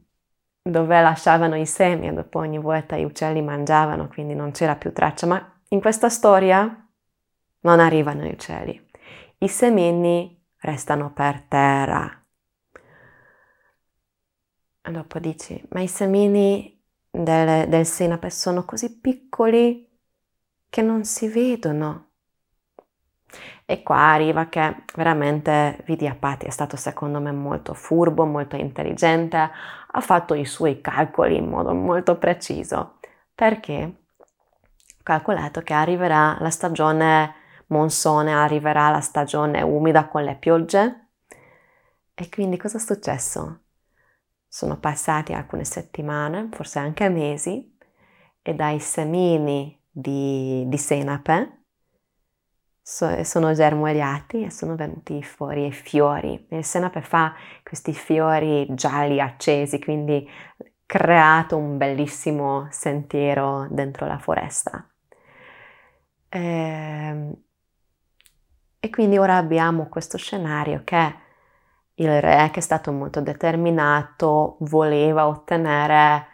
dove 0.66 1.02
lasciavano 1.02 1.56
i 1.56 1.66
semi 1.66 2.09
e 2.09 2.12
dopo 2.12 2.38
ogni 2.38 2.59
volta 2.59 2.97
gli 2.97 3.04
uccelli 3.04 3.42
mangiavano, 3.42 4.09
quindi 4.09 4.35
non 4.35 4.50
c'era 4.50 4.76
più 4.76 4.94
traccia, 4.94 5.26
ma 5.26 5.61
in 5.68 5.80
questa 5.80 6.09
storia 6.09 6.88
non 7.61 7.80
arrivano 7.80 8.23
gli 8.23 8.33
uccelli. 8.33 8.83
I 9.38 9.49
semini 9.49 10.42
restano 10.61 11.12
per 11.12 11.42
terra. 11.42 12.25
E 14.80 14.90
dopo 14.90 15.18
dici, 15.18 15.62
ma 15.71 15.80
i 15.80 15.87
semini 15.87 16.83
del, 17.11 17.68
del 17.68 17.85
senape 17.85 18.30
sono 18.30 18.64
così 18.64 18.99
piccoli 18.99 19.87
che 20.71 20.80
non 20.80 21.04
si 21.04 21.28
vedono. 21.28 22.09
E 23.66 23.83
qua 23.83 24.12
arriva 24.12 24.49
che 24.49 24.85
veramente 24.94 25.83
Vidyapati 25.87 26.47
è 26.47 26.50
stato 26.50 26.76
secondo 26.76 27.21
me 27.21 27.33
molto 27.33 27.73
furbo, 27.75 28.25
molto 28.25 28.56
intelligente, 28.56 29.50
ha 29.96 30.00
fatto 30.00 30.34
i 30.34 30.44
suoi 30.44 30.80
calcoli 30.80 31.36
in 31.36 31.48
modo 31.48 31.72
molto 31.72 32.18
preciso, 32.18 32.98
perché 33.32 33.74
ha 33.76 35.02
calcolato 35.02 35.60
che 35.60 35.72
arriverà 35.72 36.36
la 36.40 36.50
stagione 36.50 37.34
monsone, 37.68 38.32
arriverà 38.32 38.90
la 38.90 39.00
stagione 39.00 39.62
umida 39.62 40.08
con 40.08 40.24
le 40.24 40.34
piogge. 40.34 41.08
E 42.12 42.28
quindi 42.28 42.56
cosa 42.56 42.78
è 42.78 42.80
successo? 42.80 43.60
Sono 44.48 44.78
passati 44.78 45.32
alcune 45.32 45.64
settimane, 45.64 46.48
forse 46.50 46.80
anche 46.80 47.08
mesi, 47.08 47.76
e 48.42 48.54
dai 48.54 48.80
semini 48.80 49.80
di, 49.88 50.64
di 50.66 50.78
senape 50.78 51.63
sono 52.84 53.54
germogliati 53.54 54.44
e 54.44 54.50
sono 54.50 54.76
venuti 54.76 55.22
fuori 55.22 55.66
i 55.66 55.72
fiori. 55.72 56.46
Il 56.50 56.64
senape 56.64 57.00
fa 57.00 57.34
questi 57.62 57.94
fiori 57.94 58.66
gialli 58.74 59.20
accesi, 59.20 59.80
quindi 59.80 60.28
creato 60.84 61.56
un 61.56 61.78
bellissimo 61.78 62.68
sentiero 62.70 63.66
dentro 63.70 64.06
la 64.06 64.18
foresta. 64.18 64.86
E, 66.28 66.38
ehm, 66.38 67.34
e 68.80 68.90
quindi 68.90 69.16
ora 69.16 69.36
abbiamo 69.38 69.88
questo 69.88 70.18
scenario 70.18 70.82
che 70.84 71.14
il 71.94 72.20
re, 72.20 72.50
che 72.52 72.58
è 72.58 72.62
stato 72.62 72.92
molto 72.92 73.22
determinato, 73.22 74.56
voleva 74.60 75.26
ottenere 75.26 76.26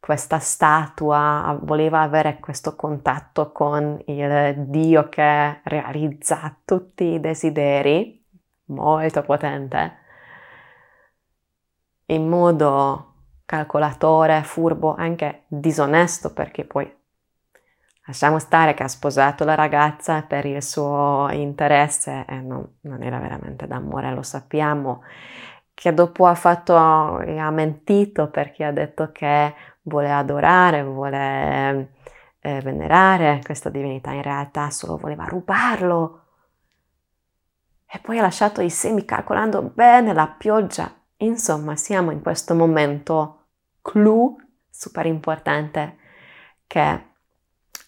questa 0.00 0.38
statua, 0.38 1.58
voleva 1.62 2.00
avere 2.00 2.40
questo 2.40 2.74
contatto 2.74 3.52
con 3.52 4.02
il 4.06 4.54
Dio 4.66 5.08
che 5.10 5.60
realizza 5.62 6.56
tutti 6.64 7.04
i 7.04 7.20
desideri, 7.20 8.24
molto 8.66 9.22
potente, 9.22 9.98
in 12.06 12.26
modo 12.26 13.06
calcolatore, 13.44 14.42
furbo, 14.42 14.94
anche 14.96 15.44
disonesto, 15.48 16.32
perché 16.32 16.64
poi 16.64 16.90
lasciamo 18.06 18.38
stare 18.38 18.74
che 18.74 18.84
ha 18.84 18.88
sposato 18.88 19.44
la 19.44 19.54
ragazza 19.54 20.22
per 20.22 20.46
il 20.46 20.62
suo 20.62 21.28
interesse 21.30 22.24
e 22.26 22.40
non, 22.40 22.78
non 22.82 23.02
era 23.02 23.18
veramente 23.18 23.66
d'amore, 23.66 24.14
lo 24.14 24.22
sappiamo, 24.22 25.02
che 25.74 25.92
dopo 25.94 26.26
ha 26.26 26.34
fatto, 26.34 26.76
ha 26.76 27.50
mentito 27.50 28.28
perché 28.28 28.64
ha 28.64 28.72
detto 28.72 29.10
che 29.12 29.54
vuole 29.90 30.12
adorare, 30.12 30.84
vuole 30.84 31.92
eh, 32.38 32.60
venerare 32.60 33.40
questa 33.44 33.68
divinità, 33.68 34.12
in 34.12 34.22
realtà 34.22 34.70
solo 34.70 34.96
voleva 34.96 35.24
rubarlo. 35.24 36.22
E 37.86 37.98
poi 37.98 38.18
ha 38.18 38.22
lasciato 38.22 38.60
i 38.60 38.70
semi 38.70 39.04
calcolando 39.04 39.62
bene 39.62 40.12
la 40.12 40.28
pioggia. 40.28 40.94
Insomma, 41.18 41.74
siamo 41.74 42.12
in 42.12 42.22
questo 42.22 42.54
momento 42.54 43.46
clou 43.82 44.36
super 44.70 45.06
importante 45.06 45.98
che 46.66 46.80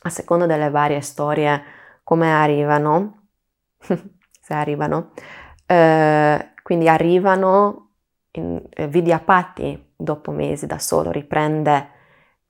a 0.04 0.09
seconda 0.09 0.47
delle 0.47 0.71
varie 0.71 1.00
storie 1.00 1.62
come 2.02 2.32
arrivano, 2.32 3.28
se 3.78 4.52
arrivano, 4.54 5.12
eh, 5.66 6.52
quindi 6.62 6.88
arrivano 6.88 7.90
in 8.32 8.61
eh, 8.71 8.88
Vidyapati 8.88 9.92
dopo 9.97 10.32
mesi 10.32 10.66
da 10.66 10.78
solo 10.78 11.11
riprende 11.11 11.91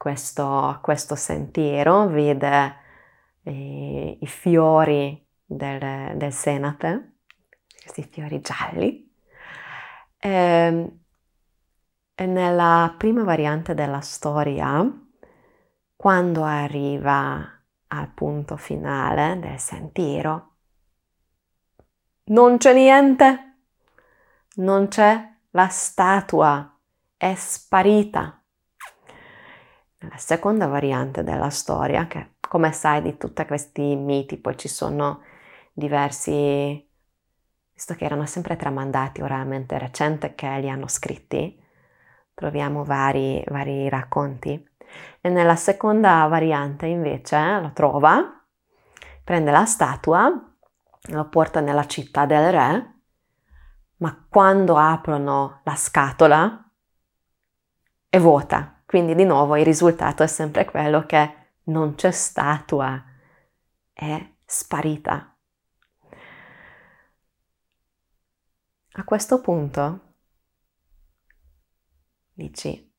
questo, 0.02 0.80
questo 0.82 1.14
sentiero, 1.14 2.08
vede 2.08 2.74
eh, 3.44 4.18
i 4.20 4.26
fiori 4.26 5.24
del, 5.44 6.16
del, 6.16 6.32
senape, 6.32 7.18
questi 7.80 8.02
fiori 8.02 8.40
gialli. 8.40 9.14
E, 10.18 10.28
ehm, 10.28 11.00
e 12.16 12.26
nella 12.26 12.92
prima 12.98 13.22
variante 13.22 13.74
della 13.74 14.00
storia, 14.00 14.84
quando 15.94 16.42
arriva 16.42 17.62
al 17.86 18.08
punto 18.12 18.56
finale 18.56 19.38
del 19.38 19.60
sentiero, 19.60 20.56
non 22.24 22.56
c'è 22.56 22.72
niente, 22.74 23.58
non 24.56 24.88
c'è 24.88 25.32
la 25.50 25.68
statua 25.68 26.76
è 27.16 27.34
sparita. 27.36 28.41
La 30.08 30.16
seconda 30.16 30.66
variante 30.66 31.22
della 31.22 31.50
storia, 31.50 32.08
che 32.08 32.34
come 32.40 32.72
sai 32.72 33.02
di 33.02 33.16
tutti 33.16 33.46
questi 33.46 33.94
miti, 33.94 34.36
poi 34.36 34.56
ci 34.56 34.66
sono 34.66 35.22
diversi, 35.72 36.90
visto 37.72 37.94
che 37.94 38.04
erano 38.04 38.26
sempre 38.26 38.56
tramandati 38.56 39.22
oralmente 39.22 39.78
recente 39.78 40.34
che 40.34 40.58
li 40.58 40.68
hanno 40.68 40.88
scritti, 40.88 41.56
troviamo 42.34 42.82
vari, 42.82 43.44
vari 43.46 43.88
racconti. 43.88 44.68
E 45.20 45.28
nella 45.28 45.54
seconda 45.54 46.26
variante 46.26 46.86
invece 46.86 47.60
lo 47.60 47.70
trova, 47.72 48.44
prende 49.22 49.52
la 49.52 49.64
statua, 49.64 50.52
lo 51.10 51.28
porta 51.28 51.60
nella 51.60 51.86
città 51.86 52.26
del 52.26 52.50
re, 52.50 52.94
ma 53.98 54.26
quando 54.28 54.76
aprono 54.76 55.60
la 55.62 55.76
scatola 55.76 56.70
è 58.08 58.18
vuota. 58.18 58.81
Quindi 58.92 59.14
di 59.14 59.24
nuovo 59.24 59.56
il 59.56 59.64
risultato 59.64 60.22
è 60.22 60.26
sempre 60.26 60.66
quello 60.66 61.06
che 61.06 61.34
non 61.62 61.94
c'è 61.94 62.10
statua, 62.10 63.02
è 63.90 64.32
sparita. 64.44 65.34
A 68.90 69.04
questo 69.04 69.40
punto 69.40 70.16
dici, 72.34 72.94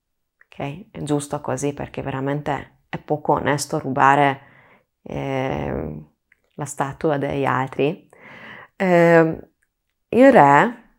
ok, 0.46 0.90
è 0.90 1.04
giusto 1.04 1.40
così 1.42 1.74
perché 1.74 2.02
veramente 2.02 2.86
è 2.90 2.98
poco 2.98 3.34
onesto 3.34 3.78
rubare 3.78 4.42
eh, 5.04 6.06
la 6.56 6.66
statua 6.66 7.20
degli 7.20 7.46
altri, 7.46 8.10
eh, 8.78 9.50
il 10.10 10.32
re 10.32 10.96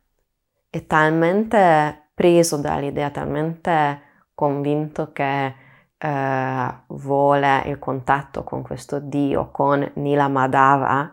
è 0.70 0.86
talmente 0.86 2.10
preso 2.14 2.58
dall'idea, 2.58 3.10
talmente 3.10 4.03
convinto 4.34 5.12
che 5.12 5.54
eh, 5.96 6.74
vuole 6.88 7.62
il 7.66 7.78
contatto 7.78 8.44
con 8.44 8.62
questo 8.62 8.98
dio, 8.98 9.50
con 9.50 9.90
Nila 9.94 10.28
Madhava, 10.28 11.10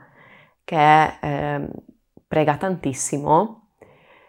che 0.63 1.17
eh, 1.21 1.69
prega 2.27 2.57
tantissimo 2.57 3.73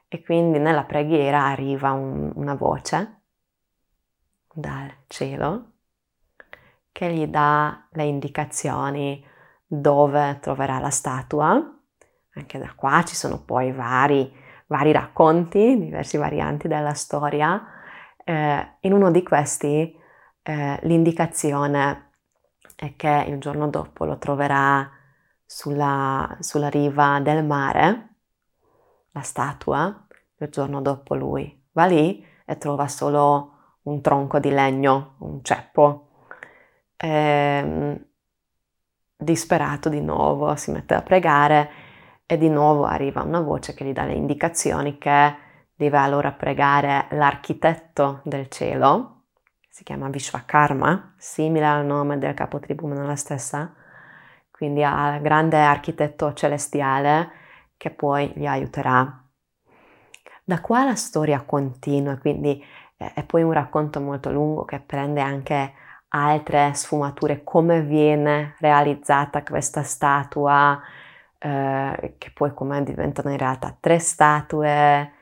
e 0.08 0.22
quindi 0.22 0.58
nella 0.58 0.84
preghiera 0.84 1.46
arriva 1.46 1.92
un, 1.92 2.32
una 2.34 2.54
voce 2.54 3.22
dal 4.52 4.92
cielo 5.06 5.70
che 6.92 7.10
gli 7.12 7.26
dà 7.26 7.86
le 7.92 8.04
indicazioni 8.04 9.24
dove 9.66 10.38
troverà 10.40 10.78
la 10.78 10.90
statua. 10.90 11.78
Anche 12.34 12.58
da 12.58 12.72
qua 12.76 13.02
ci 13.04 13.14
sono 13.14 13.42
poi 13.42 13.72
vari, 13.72 14.30
vari 14.66 14.92
racconti, 14.92 15.78
diversi 15.78 16.18
varianti 16.18 16.68
della 16.68 16.92
storia. 16.92 17.64
Eh, 18.24 18.76
in 18.80 18.92
uno 18.92 19.10
di 19.10 19.22
questi 19.22 19.94
eh, 20.42 20.78
l'indicazione 20.82 22.10
è 22.76 22.94
che 22.96 23.24
il 23.28 23.38
giorno 23.38 23.68
dopo 23.68 24.04
lo 24.04 24.18
troverà 24.18 24.90
sulla, 25.44 26.36
sulla 26.40 26.68
riva 26.68 27.20
del 27.20 27.44
mare, 27.44 28.08
la 29.10 29.20
statua, 29.20 30.06
il 30.38 30.48
giorno 30.48 30.80
dopo 30.80 31.14
lui 31.14 31.60
va 31.72 31.84
lì 31.86 32.24
e 32.44 32.58
trova 32.58 32.88
solo 32.88 33.50
un 33.82 34.00
tronco 34.00 34.38
di 34.38 34.50
legno, 34.50 35.16
un 35.18 35.42
ceppo. 35.42 36.08
E, 36.96 37.08
ehm, 37.08 38.06
disperato 39.16 39.88
di 39.88 40.00
nuovo 40.00 40.54
si 40.56 40.70
mette 40.72 40.94
a 40.94 41.02
pregare 41.02 41.70
e 42.26 42.36
di 42.36 42.48
nuovo 42.48 42.84
arriva 42.84 43.22
una 43.22 43.40
voce 43.40 43.74
che 43.74 43.84
gli 43.84 43.92
dà 43.92 44.04
le 44.04 44.14
indicazioni 44.14 44.98
che 44.98 45.36
deve 45.82 45.98
allora 45.98 46.30
pregare 46.30 47.06
l'architetto 47.10 48.20
del 48.22 48.48
cielo, 48.48 49.22
si 49.68 49.82
chiama 49.82 50.08
Vishvakarma, 50.08 51.14
simile 51.16 51.66
al 51.66 51.84
nome 51.84 52.18
del 52.18 52.34
capotribù 52.34 52.86
ma 52.86 52.94
non 52.94 53.08
la 53.08 53.16
stessa, 53.16 53.74
quindi 54.50 54.84
al 54.84 55.20
grande 55.20 55.56
architetto 55.56 56.32
celestiale 56.34 57.30
che 57.76 57.90
poi 57.90 58.32
gli 58.36 58.46
aiuterà. 58.46 59.24
Da 60.44 60.60
qua 60.60 60.84
la 60.84 60.94
storia 60.94 61.42
continua, 61.42 62.16
quindi 62.16 62.64
è 62.96 63.24
poi 63.24 63.42
un 63.42 63.52
racconto 63.52 64.00
molto 64.00 64.30
lungo 64.30 64.64
che 64.64 64.78
prende 64.78 65.20
anche 65.20 65.72
altre 66.08 66.74
sfumature, 66.74 67.42
come 67.42 67.82
viene 67.82 68.54
realizzata 68.60 69.42
questa 69.42 69.82
statua, 69.82 70.80
eh, 71.38 72.14
che 72.18 72.30
poi 72.32 72.54
come 72.54 72.84
diventano 72.84 73.30
in 73.30 73.38
realtà 73.38 73.76
tre 73.80 73.98
statue, 73.98 75.12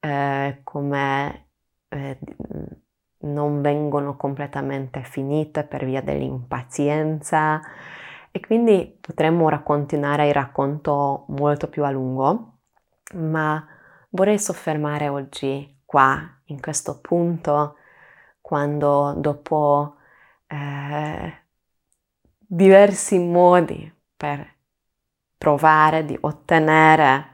eh, 0.00 0.60
come 0.64 1.48
eh, 1.88 2.18
non 3.18 3.60
vengono 3.60 4.16
completamente 4.16 5.02
finite 5.02 5.64
per 5.64 5.84
via 5.84 6.02
dell'impazienza. 6.02 7.60
E 8.32 8.40
quindi 8.40 8.96
potremmo 9.00 9.48
continuare 9.62 10.28
il 10.28 10.34
racconto 10.34 11.24
molto 11.28 11.68
più 11.68 11.84
a 11.84 11.90
lungo, 11.90 12.58
ma 13.14 13.66
vorrei 14.10 14.38
soffermare 14.38 15.08
oggi 15.08 15.80
qua, 15.84 16.18
in 16.46 16.60
questo 16.60 17.00
punto, 17.00 17.76
quando 18.40 19.14
dopo 19.16 19.96
eh, 20.46 21.32
diversi 22.38 23.18
modi 23.18 23.92
per 24.16 24.54
provare 25.36 26.04
di 26.04 26.16
ottenere 26.20 27.29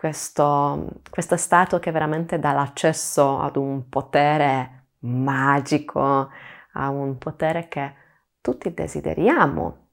questo, 0.00 0.86
questa 1.10 1.36
statua 1.36 1.78
che 1.78 1.90
veramente 1.90 2.38
dà 2.38 2.52
l'accesso 2.52 3.38
ad 3.38 3.56
un 3.56 3.90
potere 3.90 4.84
magico, 5.00 6.30
a 6.72 6.88
un 6.88 7.18
potere 7.18 7.68
che 7.68 7.92
tutti 8.40 8.72
desideriamo 8.72 9.88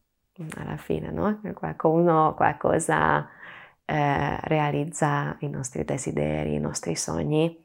alla 0.56 0.78
fine, 0.78 1.12
no? 1.12 1.42
Qualcuno, 1.54 2.36
qualcosa 2.36 3.28
eh, 3.84 4.40
realizza 4.44 5.36
i 5.40 5.50
nostri 5.50 5.84
desideri, 5.84 6.54
i 6.54 6.60
nostri 6.60 6.96
sogni, 6.96 7.62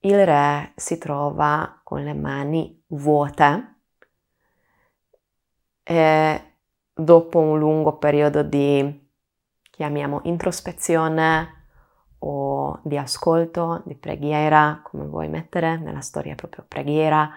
il 0.00 0.24
re 0.24 0.72
si 0.74 0.96
trova 0.96 1.80
con 1.82 2.02
le 2.02 2.14
mani 2.14 2.82
vuote 2.86 3.74
e 5.82 6.52
dopo 6.94 7.38
un 7.40 7.58
lungo 7.58 7.98
periodo 7.98 8.42
di, 8.42 9.05
chiamiamo, 9.76 10.22
introspezione 10.24 11.64
o 12.20 12.80
di 12.82 12.96
ascolto, 12.96 13.82
di 13.84 13.94
preghiera, 13.94 14.80
come 14.82 15.04
vuoi 15.04 15.28
mettere 15.28 15.76
nella 15.76 16.00
storia 16.00 16.34
proprio 16.34 16.64
preghiera, 16.66 17.30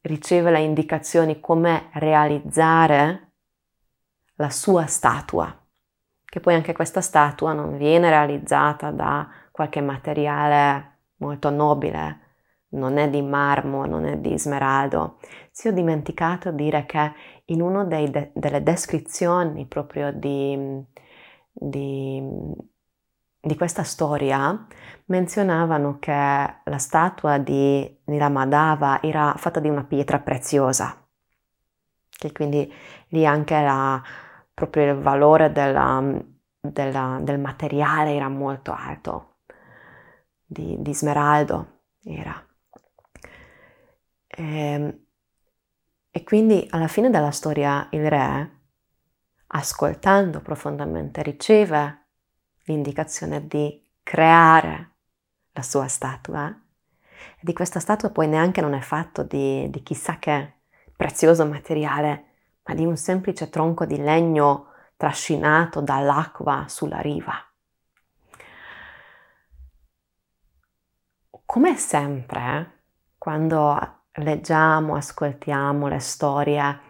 riceve 0.00 0.50
le 0.50 0.60
indicazioni 0.60 1.38
come 1.38 1.90
realizzare 1.92 3.32
la 4.34 4.50
sua 4.50 4.86
statua 4.86 5.54
che 6.30 6.40
poi 6.40 6.54
anche 6.54 6.74
questa 6.74 7.00
statua 7.00 7.54
non 7.54 7.78
viene 7.78 8.10
realizzata 8.10 8.90
da 8.90 9.28
qualche 9.50 9.80
materiale 9.80 10.96
molto 11.16 11.48
nobile, 11.48 12.20
non 12.70 12.98
è 12.98 13.08
di 13.08 13.22
marmo, 13.22 13.86
non 13.86 14.04
è 14.04 14.18
di 14.18 14.38
smeraldo. 14.38 15.18
Si 15.50 15.68
ho 15.68 15.72
dimenticato 15.72 16.50
di 16.50 16.64
dire 16.64 16.84
che 16.84 17.12
in 17.46 17.62
una 17.62 17.84
de- 17.84 18.30
delle 18.34 18.62
descrizioni 18.62 19.66
proprio 19.66 20.12
di, 20.12 20.84
di, 21.58 22.22
di, 23.40 23.56
questa 23.56 23.82
storia 23.82 24.66
menzionavano 25.06 25.98
che 25.98 26.12
la 26.12 26.78
statua 26.78 27.38
di 27.38 27.98
Nilamadava 28.04 29.02
era 29.02 29.34
fatta 29.36 29.60
di 29.60 29.68
una 29.68 29.84
pietra 29.84 30.20
preziosa, 30.20 31.06
che 32.08 32.32
quindi 32.32 32.72
lì 33.08 33.26
anche 33.26 33.60
la 33.60 34.02
proprio 34.58 34.92
il 34.92 34.98
valore 34.98 35.52
della, 35.52 36.02
della, 36.60 37.18
del 37.22 37.38
materiale 37.38 38.14
era 38.14 38.28
molto 38.28 38.72
alto, 38.72 39.36
di, 40.44 40.76
di 40.80 40.94
smeraldo 40.94 41.82
era. 42.02 42.44
E, 44.26 44.42
ehm, 44.42 45.06
e 46.10 46.24
quindi 46.24 46.66
alla 46.70 46.88
fine 46.88 47.10
della 47.10 47.30
storia 47.30 47.86
il 47.92 48.08
re, 48.08 48.57
ascoltando 49.48 50.40
profondamente, 50.40 51.22
riceve 51.22 52.06
l'indicazione 52.64 53.46
di 53.46 53.82
creare 54.02 54.90
la 55.52 55.62
sua 55.62 55.88
statua. 55.88 56.48
E 56.48 57.40
di 57.40 57.52
questa 57.52 57.80
statua 57.80 58.10
poi 58.10 58.28
neanche 58.28 58.60
non 58.60 58.74
è 58.74 58.80
fatto 58.80 59.22
di, 59.22 59.68
di 59.70 59.82
chissà 59.82 60.18
che 60.18 60.54
prezioso 60.96 61.46
materiale, 61.46 62.24
ma 62.64 62.74
di 62.74 62.84
un 62.84 62.96
semplice 62.96 63.48
tronco 63.48 63.84
di 63.86 63.96
legno 63.96 64.72
trascinato 64.96 65.80
dall'acqua 65.80 66.64
sulla 66.68 67.00
riva. 67.00 67.34
Come 71.46 71.76
sempre, 71.76 72.82
quando 73.16 74.02
leggiamo, 74.12 74.96
ascoltiamo 74.96 75.86
le 75.86 75.98
storie, 76.00 76.80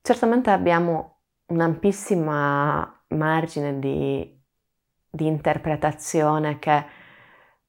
certamente 0.00 0.50
abbiamo 0.50 1.11
un'ampissima 1.52 3.04
margine 3.08 3.78
di, 3.78 4.40
di 5.08 5.26
interpretazione 5.26 6.58
che 6.58 6.84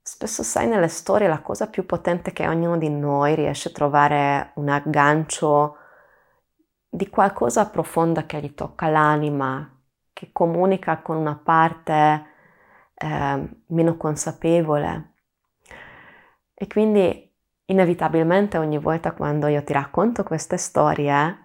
spesso 0.01 0.41
sai 0.43 0.67
nelle 0.67 0.87
storie 0.87 1.27
la 1.27 1.41
cosa 1.41 1.69
più 1.69 1.85
potente 1.85 2.31
che 2.31 2.47
ognuno 2.47 2.77
di 2.77 2.89
noi 2.89 3.35
riesce 3.35 3.69
a 3.69 3.73
trovare 3.73 4.51
un 4.55 4.69
aggancio 4.69 5.77
di 6.89 7.09
qualcosa 7.09 7.69
profonda 7.69 8.25
che 8.25 8.39
gli 8.39 8.53
tocca 8.53 8.87
l'anima, 8.87 9.69
che 10.13 10.29
comunica 10.31 11.01
con 11.01 11.17
una 11.17 11.35
parte 11.35 12.25
eh, 12.93 13.49
meno 13.67 13.97
consapevole. 13.97 15.13
E 16.53 16.67
quindi 16.67 17.31
inevitabilmente 17.65 18.57
ogni 18.57 18.77
volta 18.77 19.13
quando 19.13 19.47
io 19.47 19.63
ti 19.63 19.73
racconto 19.73 20.23
queste 20.23 20.57
storie 20.57 21.42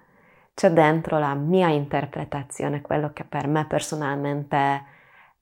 c'è 0.59 0.73
dentro 0.73 1.19
la 1.19 1.35
mia 1.35 1.69
interpretazione, 1.69 2.81
quello 2.81 3.13
che 3.13 3.23
per 3.25 3.47
me 3.47 3.65
personalmente 3.67 4.85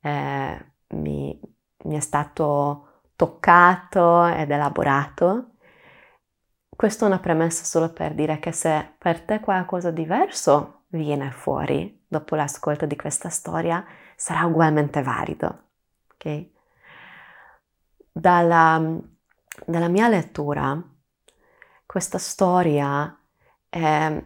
eh, 0.01 0.67
mi, 0.89 1.41
mi 1.85 1.97
è 1.97 2.01
stato 2.01 3.05
toccato 3.17 4.27
ed 4.27 4.51
elaborato 4.51 5.53
questo 6.77 7.05
è 7.05 7.09
una 7.09 7.19
premessa 7.19 7.65
solo 7.65 7.91
per 7.91 8.13
dire 8.13 8.39
che 8.39 8.53
se 8.53 8.87
per 8.99 9.23
te 9.23 9.41
qualcosa 9.41 9.91
diverso 9.91 10.83
viene 10.89 11.31
fuori 11.31 12.05
dopo 12.07 12.37
l'ascolto 12.37 12.85
di 12.85 12.97
questa 12.97 13.31
storia, 13.31 13.83
sarà 14.15 14.45
ugualmente 14.45 15.03
valido. 15.03 15.63
Okay? 16.13 16.53
Dalla, 18.13 19.01
dalla 19.65 19.89
mia 19.89 20.09
lettura, 20.09 20.79
questa 21.87 22.19
storia 22.19 23.19
è 23.71 24.23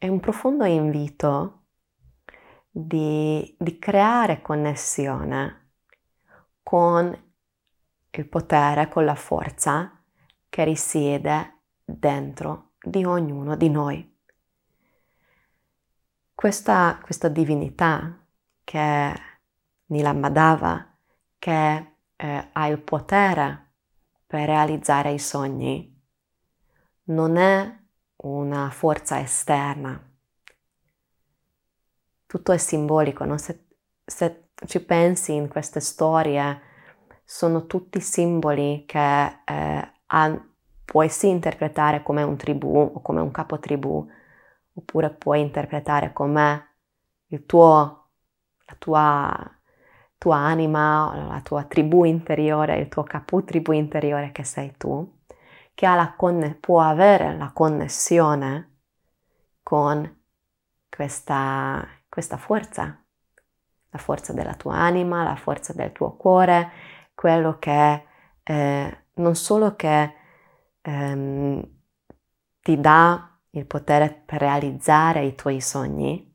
è 0.00 0.08
un 0.08 0.18
profondo 0.18 0.64
invito 0.64 1.64
di, 2.70 3.54
di 3.58 3.78
creare 3.78 4.40
connessione 4.40 5.72
con 6.62 7.14
il 8.08 8.26
potere, 8.26 8.88
con 8.88 9.04
la 9.04 9.14
forza 9.14 10.02
che 10.48 10.64
risiede 10.64 11.58
dentro 11.84 12.70
di 12.82 13.04
ognuno 13.04 13.56
di 13.56 13.68
noi. 13.68 14.18
Questa, 16.34 16.98
questa 17.02 17.28
divinità 17.28 18.26
che 18.64 19.14
Nilamadava, 19.84 20.96
che 21.38 21.96
eh, 22.16 22.48
ha 22.50 22.66
il 22.68 22.80
potere 22.80 23.72
per 24.26 24.46
realizzare 24.46 25.12
i 25.12 25.18
sogni, 25.18 25.94
non 27.02 27.36
è 27.36 27.79
una 28.22 28.70
forza 28.70 29.20
esterna. 29.20 29.98
Tutto 32.26 32.52
è 32.52 32.58
simbolico, 32.58 33.24
no? 33.24 33.38
se, 33.38 33.66
se, 34.04 34.50
ci 34.66 34.84
pensi 34.84 35.34
in 35.34 35.48
queste 35.48 35.80
storie, 35.80 36.60
sono 37.24 37.66
tutti 37.66 38.00
simboli 38.00 38.84
che 38.86 39.26
eh, 39.44 39.92
han, 40.06 40.54
puoi 40.84 41.08
sì 41.08 41.28
interpretare 41.28 42.02
come 42.02 42.22
un 42.22 42.36
tribù 42.36 42.76
o 42.94 43.00
come 43.00 43.20
un 43.20 43.30
capotribù, 43.30 44.06
oppure 44.74 45.10
puoi 45.10 45.40
interpretare 45.40 46.12
come 46.12 46.68
il 47.28 47.46
tuo, 47.46 48.10
la 48.66 48.76
tua, 48.78 49.60
tua 50.18 50.36
anima, 50.36 51.26
la 51.26 51.40
tua 51.42 51.64
tribù 51.64 52.04
interiore, 52.04 52.78
il 52.78 52.88
tuo 52.88 53.02
capotribù 53.02 53.72
interiore 53.72 54.32
che 54.32 54.44
sei 54.44 54.74
tu 54.76 55.18
che 55.80 56.12
conne- 56.14 56.56
può 56.56 56.82
avere 56.82 57.34
la 57.38 57.52
connessione 57.54 58.80
con 59.62 60.22
questa, 60.90 61.88
questa 62.06 62.36
forza, 62.36 63.02
la 63.88 63.98
forza 63.98 64.34
della 64.34 64.52
tua 64.52 64.74
anima, 64.74 65.22
la 65.22 65.36
forza 65.36 65.72
del 65.72 65.90
tuo 65.92 66.16
cuore, 66.16 66.70
quello 67.14 67.58
che 67.58 68.04
eh, 68.42 69.04
non 69.14 69.34
solo 69.34 69.74
che 69.74 70.14
ehm, 70.82 71.62
ti 72.60 72.78
dà 72.78 73.38
il 73.52 73.64
potere 73.64 74.22
per 74.26 74.40
realizzare 74.40 75.24
i 75.24 75.34
tuoi 75.34 75.62
sogni, 75.62 76.30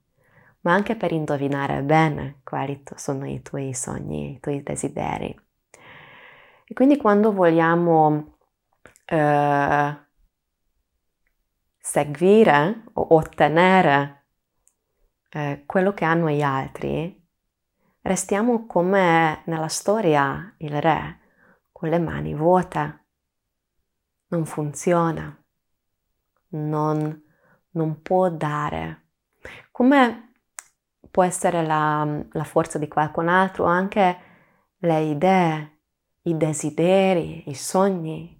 ma 0.62 0.74
anche 0.74 0.96
per 0.96 1.12
indovinare 1.12 1.84
bene 1.84 2.40
quali 2.44 2.82
sono 2.96 3.28
i 3.28 3.44
tuoi 3.44 3.76
sogni, 3.76 4.32
i 4.32 4.40
tuoi 4.40 4.64
desideri. 4.64 5.40
E 6.68 6.74
quindi 6.74 6.98
quando 6.98 7.32
vogliamo 7.32 8.35
eh, 9.06 9.98
seguire 11.78 12.84
o 12.94 13.16
ottenere 13.16 14.26
eh, 15.30 15.64
quello 15.66 15.94
che 15.94 16.06
hanno 16.06 16.30
gli 16.30 16.42
altri, 16.42 17.24
restiamo 18.02 18.66
come 18.66 19.42
nella 19.46 19.68
storia 19.68 20.54
il 20.58 20.82
re, 20.82 21.20
con 21.72 21.90
le 21.90 22.00
mani 22.00 22.34
vuote. 22.34 23.04
Non 24.28 24.46
funziona, 24.46 25.38
non, 26.50 27.24
non 27.72 28.02
può 28.02 28.30
dare. 28.30 29.04
Come 29.72 30.34
può 31.12 31.24
essere 31.24 31.66
la, 31.66 32.26
la 32.32 32.44
forza 32.44 32.78
di 32.78 32.88
qualcun 32.88 33.28
altro, 33.28 33.66
anche 33.66 34.20
le 34.78 35.02
idee, 35.02 35.80
i 36.24 36.36
desideri, 36.36 37.50
i 37.50 37.54
sogni, 37.54 38.36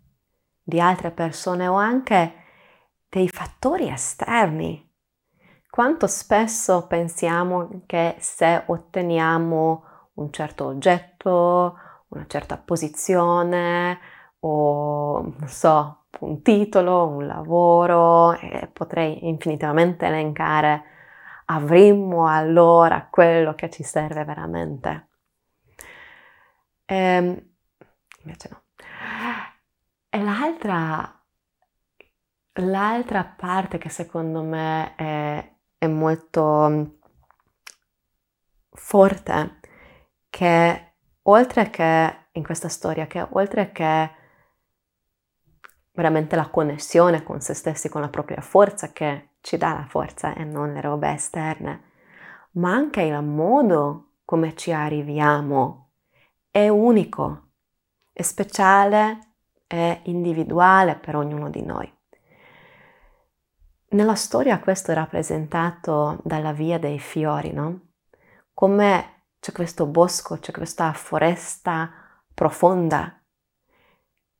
di 0.68 0.80
altre 0.80 1.12
persone 1.12 1.68
o 1.68 1.76
anche 1.76 2.34
dei 3.08 3.30
fattori 3.30 3.88
esterni. 3.88 4.82
Quanto 5.70 6.08
spesso 6.08 6.88
pensiamo 6.88 7.84
che 7.86 8.16
se 8.20 8.64
otteniamo 8.66 9.84
un 10.14 10.32
certo 10.32 10.66
oggetto, 10.66 11.78
una 12.08 12.26
certa 12.28 12.58
posizione 12.58 14.00
o 14.40 15.22
non 15.22 15.48
so, 15.48 16.06
un 16.22 16.42
titolo, 16.42 17.08
un 17.08 17.28
lavoro, 17.28 18.34
e 18.34 18.70
potrei 18.72 19.28
infinitamente 19.28 20.06
elencare, 20.06 20.84
avremmo 21.46 22.28
allora 22.28 23.08
quello 23.10 23.54
che 23.54 23.70
ci 23.70 23.84
serve 23.84 24.24
veramente. 24.24 25.10
Ehm, 26.86 27.38
invece 28.24 28.50
no. 28.52 28.65
E 30.16 30.24
l'altra, 30.24 31.26
l'altra 32.54 33.26
parte 33.26 33.78
che 33.78 33.90
secondo 33.90 34.44
me 34.44 34.96
è, 34.96 35.56
è 35.78 35.88
molto 35.88 37.00
forte, 38.72 39.60
che 40.30 40.94
oltre 41.24 41.70
che 41.70 42.28
in 42.32 42.44
questa 42.46 42.70
storia, 42.70 43.08
che 43.08 43.28
oltre 43.32 43.74
che 43.74 44.12
veramente 45.92 46.38
la 46.38 46.48
connessione 46.48 47.22
con 47.22 47.42
se 47.42 47.54
stessi, 47.54 47.90
con 47.90 48.00
la 48.00 48.08
propria 48.08 48.40
forza 48.40 48.94
che 48.94 49.32
ci 49.42 49.58
dà 49.58 49.74
la 49.74 49.86
forza 49.86 50.34
e 50.34 50.46
non 50.46 50.72
le 50.72 50.80
robe 50.80 51.12
esterne, 51.12 51.92
ma 52.52 52.72
anche 52.72 53.02
il 53.02 53.22
modo 53.22 54.20
come 54.24 54.56
ci 54.56 54.72
arriviamo 54.72 55.90
è 56.50 56.70
unico, 56.70 57.50
è 58.14 58.22
speciale 58.22 59.25
è 59.68 60.02
individuale 60.06 60.96
per 60.96 61.16
ognuno 61.16 61.50
di 61.50 61.64
noi. 61.64 61.92
Nella 63.90 64.16
storia 64.16 64.60
questo 64.60 64.92
è 64.92 64.96
rappresentato 64.96 66.20
dalla 66.24 66.52
via 66.52 66.80
dei 66.80 67.00
fiori, 67.00 67.52
no? 67.52 67.92
Come 68.54 69.28
c'è 69.40 69.52
questo 69.52 69.86
bosco, 69.86 70.38
c'è 70.38 70.52
questa 70.52 70.92
foresta 70.94 71.92
profonda 72.34 73.22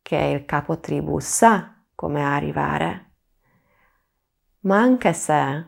che 0.02 0.16
il 0.16 0.44
capo 0.44 0.78
tribù 0.78 1.18
sa 1.18 1.82
come 1.94 2.22
arrivare. 2.22 3.12
Ma 4.60 4.78
anche 4.78 5.12
se 5.12 5.66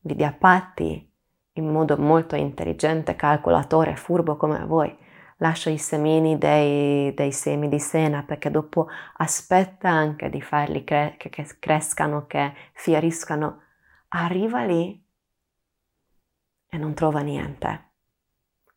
vi 0.00 0.14
diapatti 0.14 1.10
in 1.54 1.68
modo 1.70 1.96
molto 1.96 2.34
intelligente, 2.34 3.14
calcolatore, 3.14 3.96
furbo 3.96 4.36
come 4.36 4.64
voi, 4.64 4.96
lascia 5.42 5.70
i 5.70 5.78
semini 5.78 6.38
dei, 6.38 7.12
dei, 7.14 7.32
semi 7.32 7.68
di 7.68 7.80
sena 7.80 8.22
perché 8.22 8.50
dopo 8.50 8.86
aspetta 9.16 9.88
anche 9.90 10.30
di 10.30 10.40
farli 10.40 10.84
cre- 10.84 11.16
che, 11.18 11.30
crescano, 11.58 12.26
che 12.26 12.54
fioriscano, 12.74 13.60
arriva 14.08 14.64
lì 14.64 15.04
e 16.68 16.78
non 16.78 16.94
trova 16.94 17.20
niente. 17.20 17.90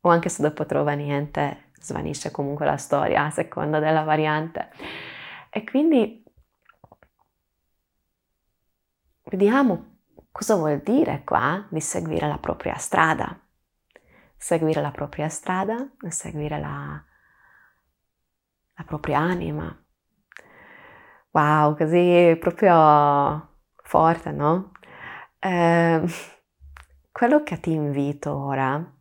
O 0.02 0.10
anche 0.10 0.30
se 0.30 0.42
dopo 0.42 0.66
trova 0.66 0.94
niente, 0.94 1.72
svanisce 1.80 2.32
comunque 2.32 2.66
la 2.66 2.78
storia 2.78 3.26
a 3.26 3.30
seconda 3.30 3.80
della 3.80 4.02
variante. 4.02 4.70
E 5.52 5.64
quindi 5.64 6.24
vediamo 9.24 9.98
cosa 10.32 10.56
vuol 10.56 10.80
dire 10.82 11.22
qua 11.24 11.66
di 11.70 11.80
seguire 11.80 12.28
la 12.28 12.38
propria 12.40 12.76
strada 12.76 13.40
seguire 14.38 14.82
la 14.82 14.92
propria 14.92 15.30
strada, 15.30 15.90
seguire 16.10 16.60
la, 16.60 17.04
la 18.74 18.84
propria 18.84 19.20
anima. 19.20 19.78
Wow, 21.32 21.76
così 21.76 22.38
proprio 22.40 23.50
forte, 23.84 24.32
no? 24.32 24.72
Eh, 25.40 26.04
quello 27.12 27.44
che 27.44 27.60
ti 27.60 27.72
invito 27.72 28.36
ora, 28.36 28.94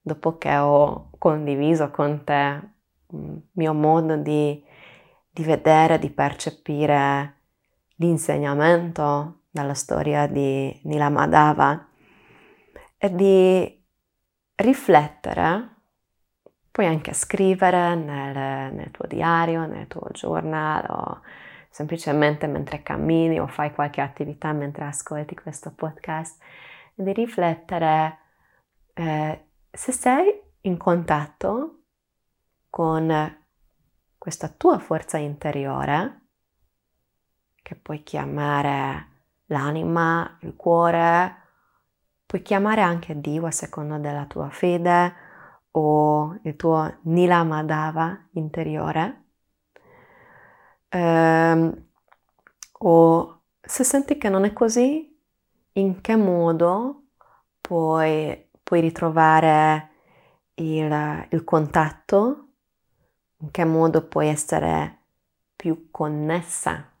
dopo 0.00 0.36
che 0.38 0.56
ho 0.56 1.10
condiviso 1.18 1.90
con 1.90 2.24
te 2.24 2.72
il 3.10 3.48
mio 3.52 3.72
modo 3.72 4.16
di, 4.16 4.62
di 5.30 5.44
vedere, 5.44 5.98
di 5.98 6.10
percepire 6.10 7.42
l'insegnamento 7.96 9.42
dalla 9.50 9.74
storia 9.74 10.26
di 10.26 10.80
Nila 10.84 11.08
Madhava, 11.08 11.88
è 12.96 13.08
di 13.10 13.83
riflettere, 14.56 15.68
puoi 16.70 16.86
anche 16.86 17.12
scrivere 17.12 17.94
nel, 17.94 18.72
nel 18.74 18.90
tuo 18.90 19.06
diario, 19.06 19.66
nel 19.66 19.86
tuo 19.86 20.08
journal 20.10 20.84
o 20.88 21.20
semplicemente 21.70 22.46
mentre 22.46 22.82
cammini 22.82 23.40
o 23.40 23.46
fai 23.46 23.72
qualche 23.72 24.00
attività 24.00 24.52
mentre 24.52 24.84
ascolti 24.84 25.34
questo 25.34 25.72
podcast, 25.72 26.42
di 26.94 27.12
riflettere 27.12 28.18
eh, 28.94 29.46
se 29.70 29.92
sei 29.92 30.40
in 30.62 30.76
contatto 30.76 31.82
con 32.70 33.38
questa 34.16 34.48
tua 34.48 34.78
forza 34.78 35.18
interiore, 35.18 36.20
che 37.62 37.74
puoi 37.74 38.02
chiamare 38.02 39.08
l'anima, 39.46 40.38
il 40.40 40.54
cuore, 40.54 41.43
Puoi 42.26 42.42
chiamare 42.42 42.80
anche 42.80 43.20
Dio 43.20 43.46
a 43.46 43.50
seconda 43.50 43.98
della 43.98 44.26
tua 44.26 44.48
fede 44.50 45.14
o 45.72 46.38
il 46.42 46.56
tuo 46.56 46.98
Nila 47.02 47.42
Madhava 47.44 48.28
interiore. 48.32 49.22
Um, 50.90 51.86
o 52.72 53.42
se 53.60 53.84
senti 53.84 54.18
che 54.18 54.28
non 54.28 54.44
è 54.44 54.52
così, 54.52 55.16
in 55.72 56.00
che 56.00 56.16
modo 56.16 57.06
puoi, 57.60 58.50
puoi 58.62 58.80
ritrovare 58.80 59.90
il, 60.54 61.26
il 61.30 61.44
contatto, 61.44 62.48
in 63.38 63.50
che 63.50 63.64
modo 63.64 64.06
puoi 64.06 64.28
essere 64.28 64.98
più 65.56 65.88
connessa 65.90 66.93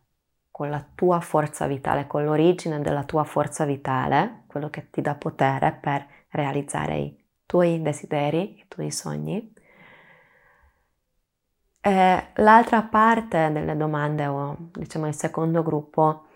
con 0.54 0.70
la 0.70 0.86
tua 0.94 1.18
forza 1.18 1.66
vitale, 1.66 2.06
con 2.06 2.22
l'origine 2.24 2.80
della 2.80 3.02
tua 3.02 3.24
forza 3.24 3.64
vitale, 3.64 4.44
quello 4.46 4.70
che 4.70 4.88
ti 4.88 5.00
dà 5.00 5.16
potere 5.16 5.72
per 5.72 6.06
realizzare 6.28 6.96
i 6.96 7.24
tuoi 7.44 7.82
desideri, 7.82 8.60
i 8.60 8.64
tuoi 8.68 8.92
sogni. 8.92 9.52
E 11.80 12.26
l'altra 12.34 12.82
parte 12.82 13.50
delle 13.50 13.76
domande, 13.76 14.26
o 14.28 14.56
diciamo 14.70 15.08
il 15.08 15.16
secondo 15.16 15.64
gruppo, 15.64 16.26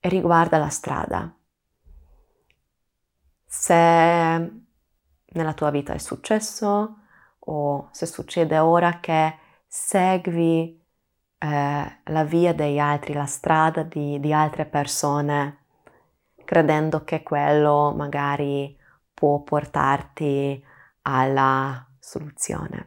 riguarda 0.00 0.56
la 0.56 0.70
strada. 0.70 1.30
Se 3.44 3.74
nella 3.74 5.52
tua 5.52 5.68
vita 5.68 5.92
è 5.92 5.98
successo 5.98 7.00
o 7.38 7.88
se 7.92 8.06
succede 8.06 8.58
ora 8.60 8.98
che 8.98 9.36
segui 9.66 10.86
eh, 11.38 11.98
la 12.04 12.24
via 12.24 12.52
degli 12.52 12.78
altri, 12.78 13.12
la 13.12 13.26
strada 13.26 13.82
di, 13.82 14.18
di 14.20 14.32
altre 14.32 14.64
persone, 14.64 15.58
credendo 16.44 17.04
che 17.04 17.22
quello 17.22 17.92
magari 17.96 18.76
può 19.14 19.40
portarti 19.40 20.62
alla 21.02 21.86
soluzione. 21.98 22.86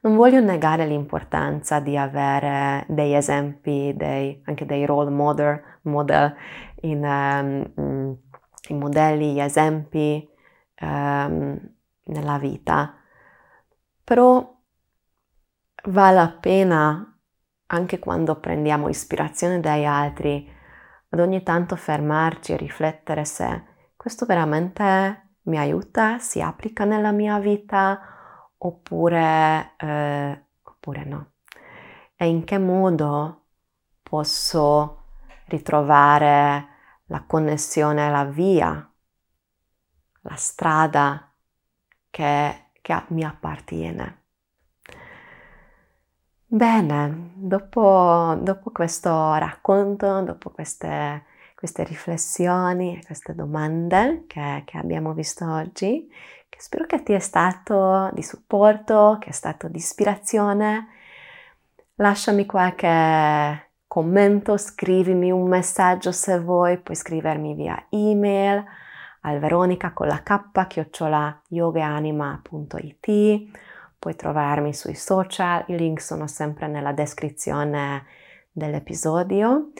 Non 0.00 0.14
voglio 0.14 0.40
negare 0.40 0.86
l'importanza 0.86 1.80
di 1.80 1.96
avere 1.96 2.84
degli 2.88 3.14
esempi, 3.14 3.92
dei, 3.96 4.40
anche 4.44 4.64
dei 4.64 4.86
role 4.86 5.10
model, 5.10 5.60
model 5.82 6.34
in, 6.82 7.02
um, 7.02 8.16
in 8.68 8.78
modelli, 8.78 9.40
esempi 9.40 10.28
um, 10.80 11.58
nella 12.04 12.38
vita, 12.38 12.94
però 14.04 14.56
vale 15.84 16.14
la 16.14 16.36
pena 16.40 17.17
anche 17.68 17.98
quando 17.98 18.38
prendiamo 18.40 18.88
ispirazione 18.88 19.60
dagli 19.60 19.84
altri 19.84 20.56
ad 21.10 21.20
ogni 21.20 21.42
tanto 21.42 21.76
fermarci 21.76 22.52
e 22.52 22.56
riflettere 22.56 23.24
se 23.24 23.64
questo 23.96 24.26
veramente 24.26 25.36
mi 25.42 25.58
aiuta, 25.58 26.18
si 26.18 26.40
applica 26.40 26.84
nella 26.84 27.10
mia 27.10 27.38
vita 27.38 28.00
oppure, 28.58 29.74
eh, 29.76 30.44
oppure 30.62 31.04
no. 31.04 31.32
E 32.14 32.28
in 32.28 32.44
che 32.44 32.58
modo 32.58 33.46
posso 34.02 35.04
ritrovare 35.46 36.68
la 37.06 37.24
connessione, 37.26 38.10
la 38.10 38.24
via, 38.24 38.92
la 40.22 40.36
strada 40.36 41.32
che, 42.10 42.70
che 42.80 43.02
mi 43.08 43.24
appartiene. 43.24 44.27
Bene, 46.50 47.32
dopo, 47.34 48.34
dopo, 48.40 48.70
questo 48.70 49.34
racconto, 49.34 50.22
dopo 50.22 50.48
queste, 50.48 51.24
queste 51.54 51.84
riflessioni, 51.84 53.02
queste 53.04 53.34
domande 53.34 54.24
che, 54.26 54.62
che, 54.64 54.78
abbiamo 54.78 55.12
visto 55.12 55.44
oggi, 55.46 56.10
che 56.48 56.58
spero 56.58 56.86
che 56.86 57.02
ti 57.02 57.12
è 57.12 57.18
stato 57.18 58.10
di 58.14 58.22
supporto, 58.22 59.18
che 59.20 59.28
è 59.28 59.32
stato 59.32 59.68
di 59.68 59.76
ispirazione, 59.76 60.88
lasciami 61.96 62.46
qualche 62.46 63.72
commento, 63.86 64.56
scrivimi 64.56 65.30
un 65.30 65.48
messaggio 65.48 66.12
se 66.12 66.40
vuoi, 66.40 66.78
puoi 66.78 66.96
scrivermi 66.96 67.54
via 67.54 67.86
email 67.90 68.64
al 69.22 69.38
veronica 69.38 69.92
con 69.92 70.06
la 70.06 70.22
k 70.22 70.66
chiocciola 70.66 71.42
puoi 73.98 74.14
trovarmi 74.14 74.72
sui 74.72 74.94
social, 74.94 75.64
i 75.68 75.76
link 75.76 76.00
sono 76.00 76.26
sempre 76.26 76.68
nella 76.68 76.92
descrizione 76.92 78.06
dell'episodio. 78.52 79.70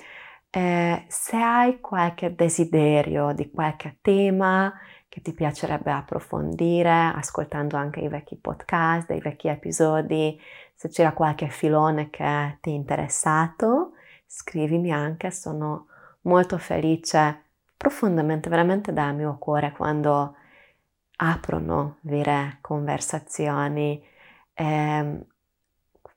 Eh, 0.50 1.04
se 1.08 1.36
hai 1.36 1.80
qualche 1.80 2.34
desiderio 2.34 3.32
di 3.32 3.50
qualche 3.50 3.98
tema 4.00 4.72
che 5.08 5.20
ti 5.20 5.32
piacerebbe 5.32 5.90
approfondire, 5.90 6.90
ascoltando 7.14 7.76
anche 7.76 8.00
i 8.00 8.08
vecchi 8.08 8.36
podcast, 8.36 9.06
dei 9.08 9.20
vecchi 9.20 9.48
episodi, 9.48 10.38
se 10.74 10.88
c'era 10.88 11.12
qualche 11.12 11.48
filone 11.48 12.10
che 12.10 12.58
ti 12.60 12.70
è 12.70 12.74
interessato, 12.74 13.92
scrivimi 14.26 14.92
anche, 14.92 15.30
sono 15.30 15.86
molto 16.22 16.58
felice, 16.58 17.42
profondamente, 17.76 18.48
veramente 18.48 18.92
dal 18.92 19.14
mio 19.14 19.38
cuore 19.38 19.72
quando 19.72 20.36
aprono 21.18 21.98
vere 22.02 22.58
conversazioni. 22.60 24.02
E 24.54 25.26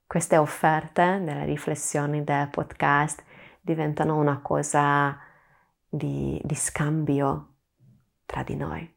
queste 0.08 0.36
offerte 0.38 1.22
delle 1.24 1.46
riflessioni 1.46 2.24
del 2.24 2.50
podcast 2.50 3.24
diventano 3.62 4.18
una 4.18 4.40
cosa 4.42 5.18
di, 5.88 6.38
di 6.44 6.56
scambio 6.56 7.48
tra 8.26 8.44
di 8.44 8.56
noi. 8.56 8.94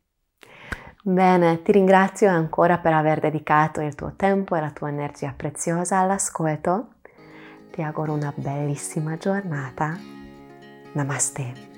Bene, 1.07 1.63
ti 1.63 1.71
ringrazio 1.71 2.31
ancora 2.31 2.79
per 2.79 2.95
aver 2.95 3.21
dedicato 3.21 3.81
il 3.81 3.95
tuo 3.95 4.15
tempo 4.17 4.57
e 4.57 4.61
la 4.61 4.71
tua 4.71 4.89
energia 4.89 5.35
preziosa 5.37 5.99
all'ascolto. 5.99 6.95
Ti 7.71 7.83
auguro 7.83 8.15
una 8.15 8.33
bellissima 8.35 9.17
giornata. 9.17 9.99
Namaste. 10.95 11.74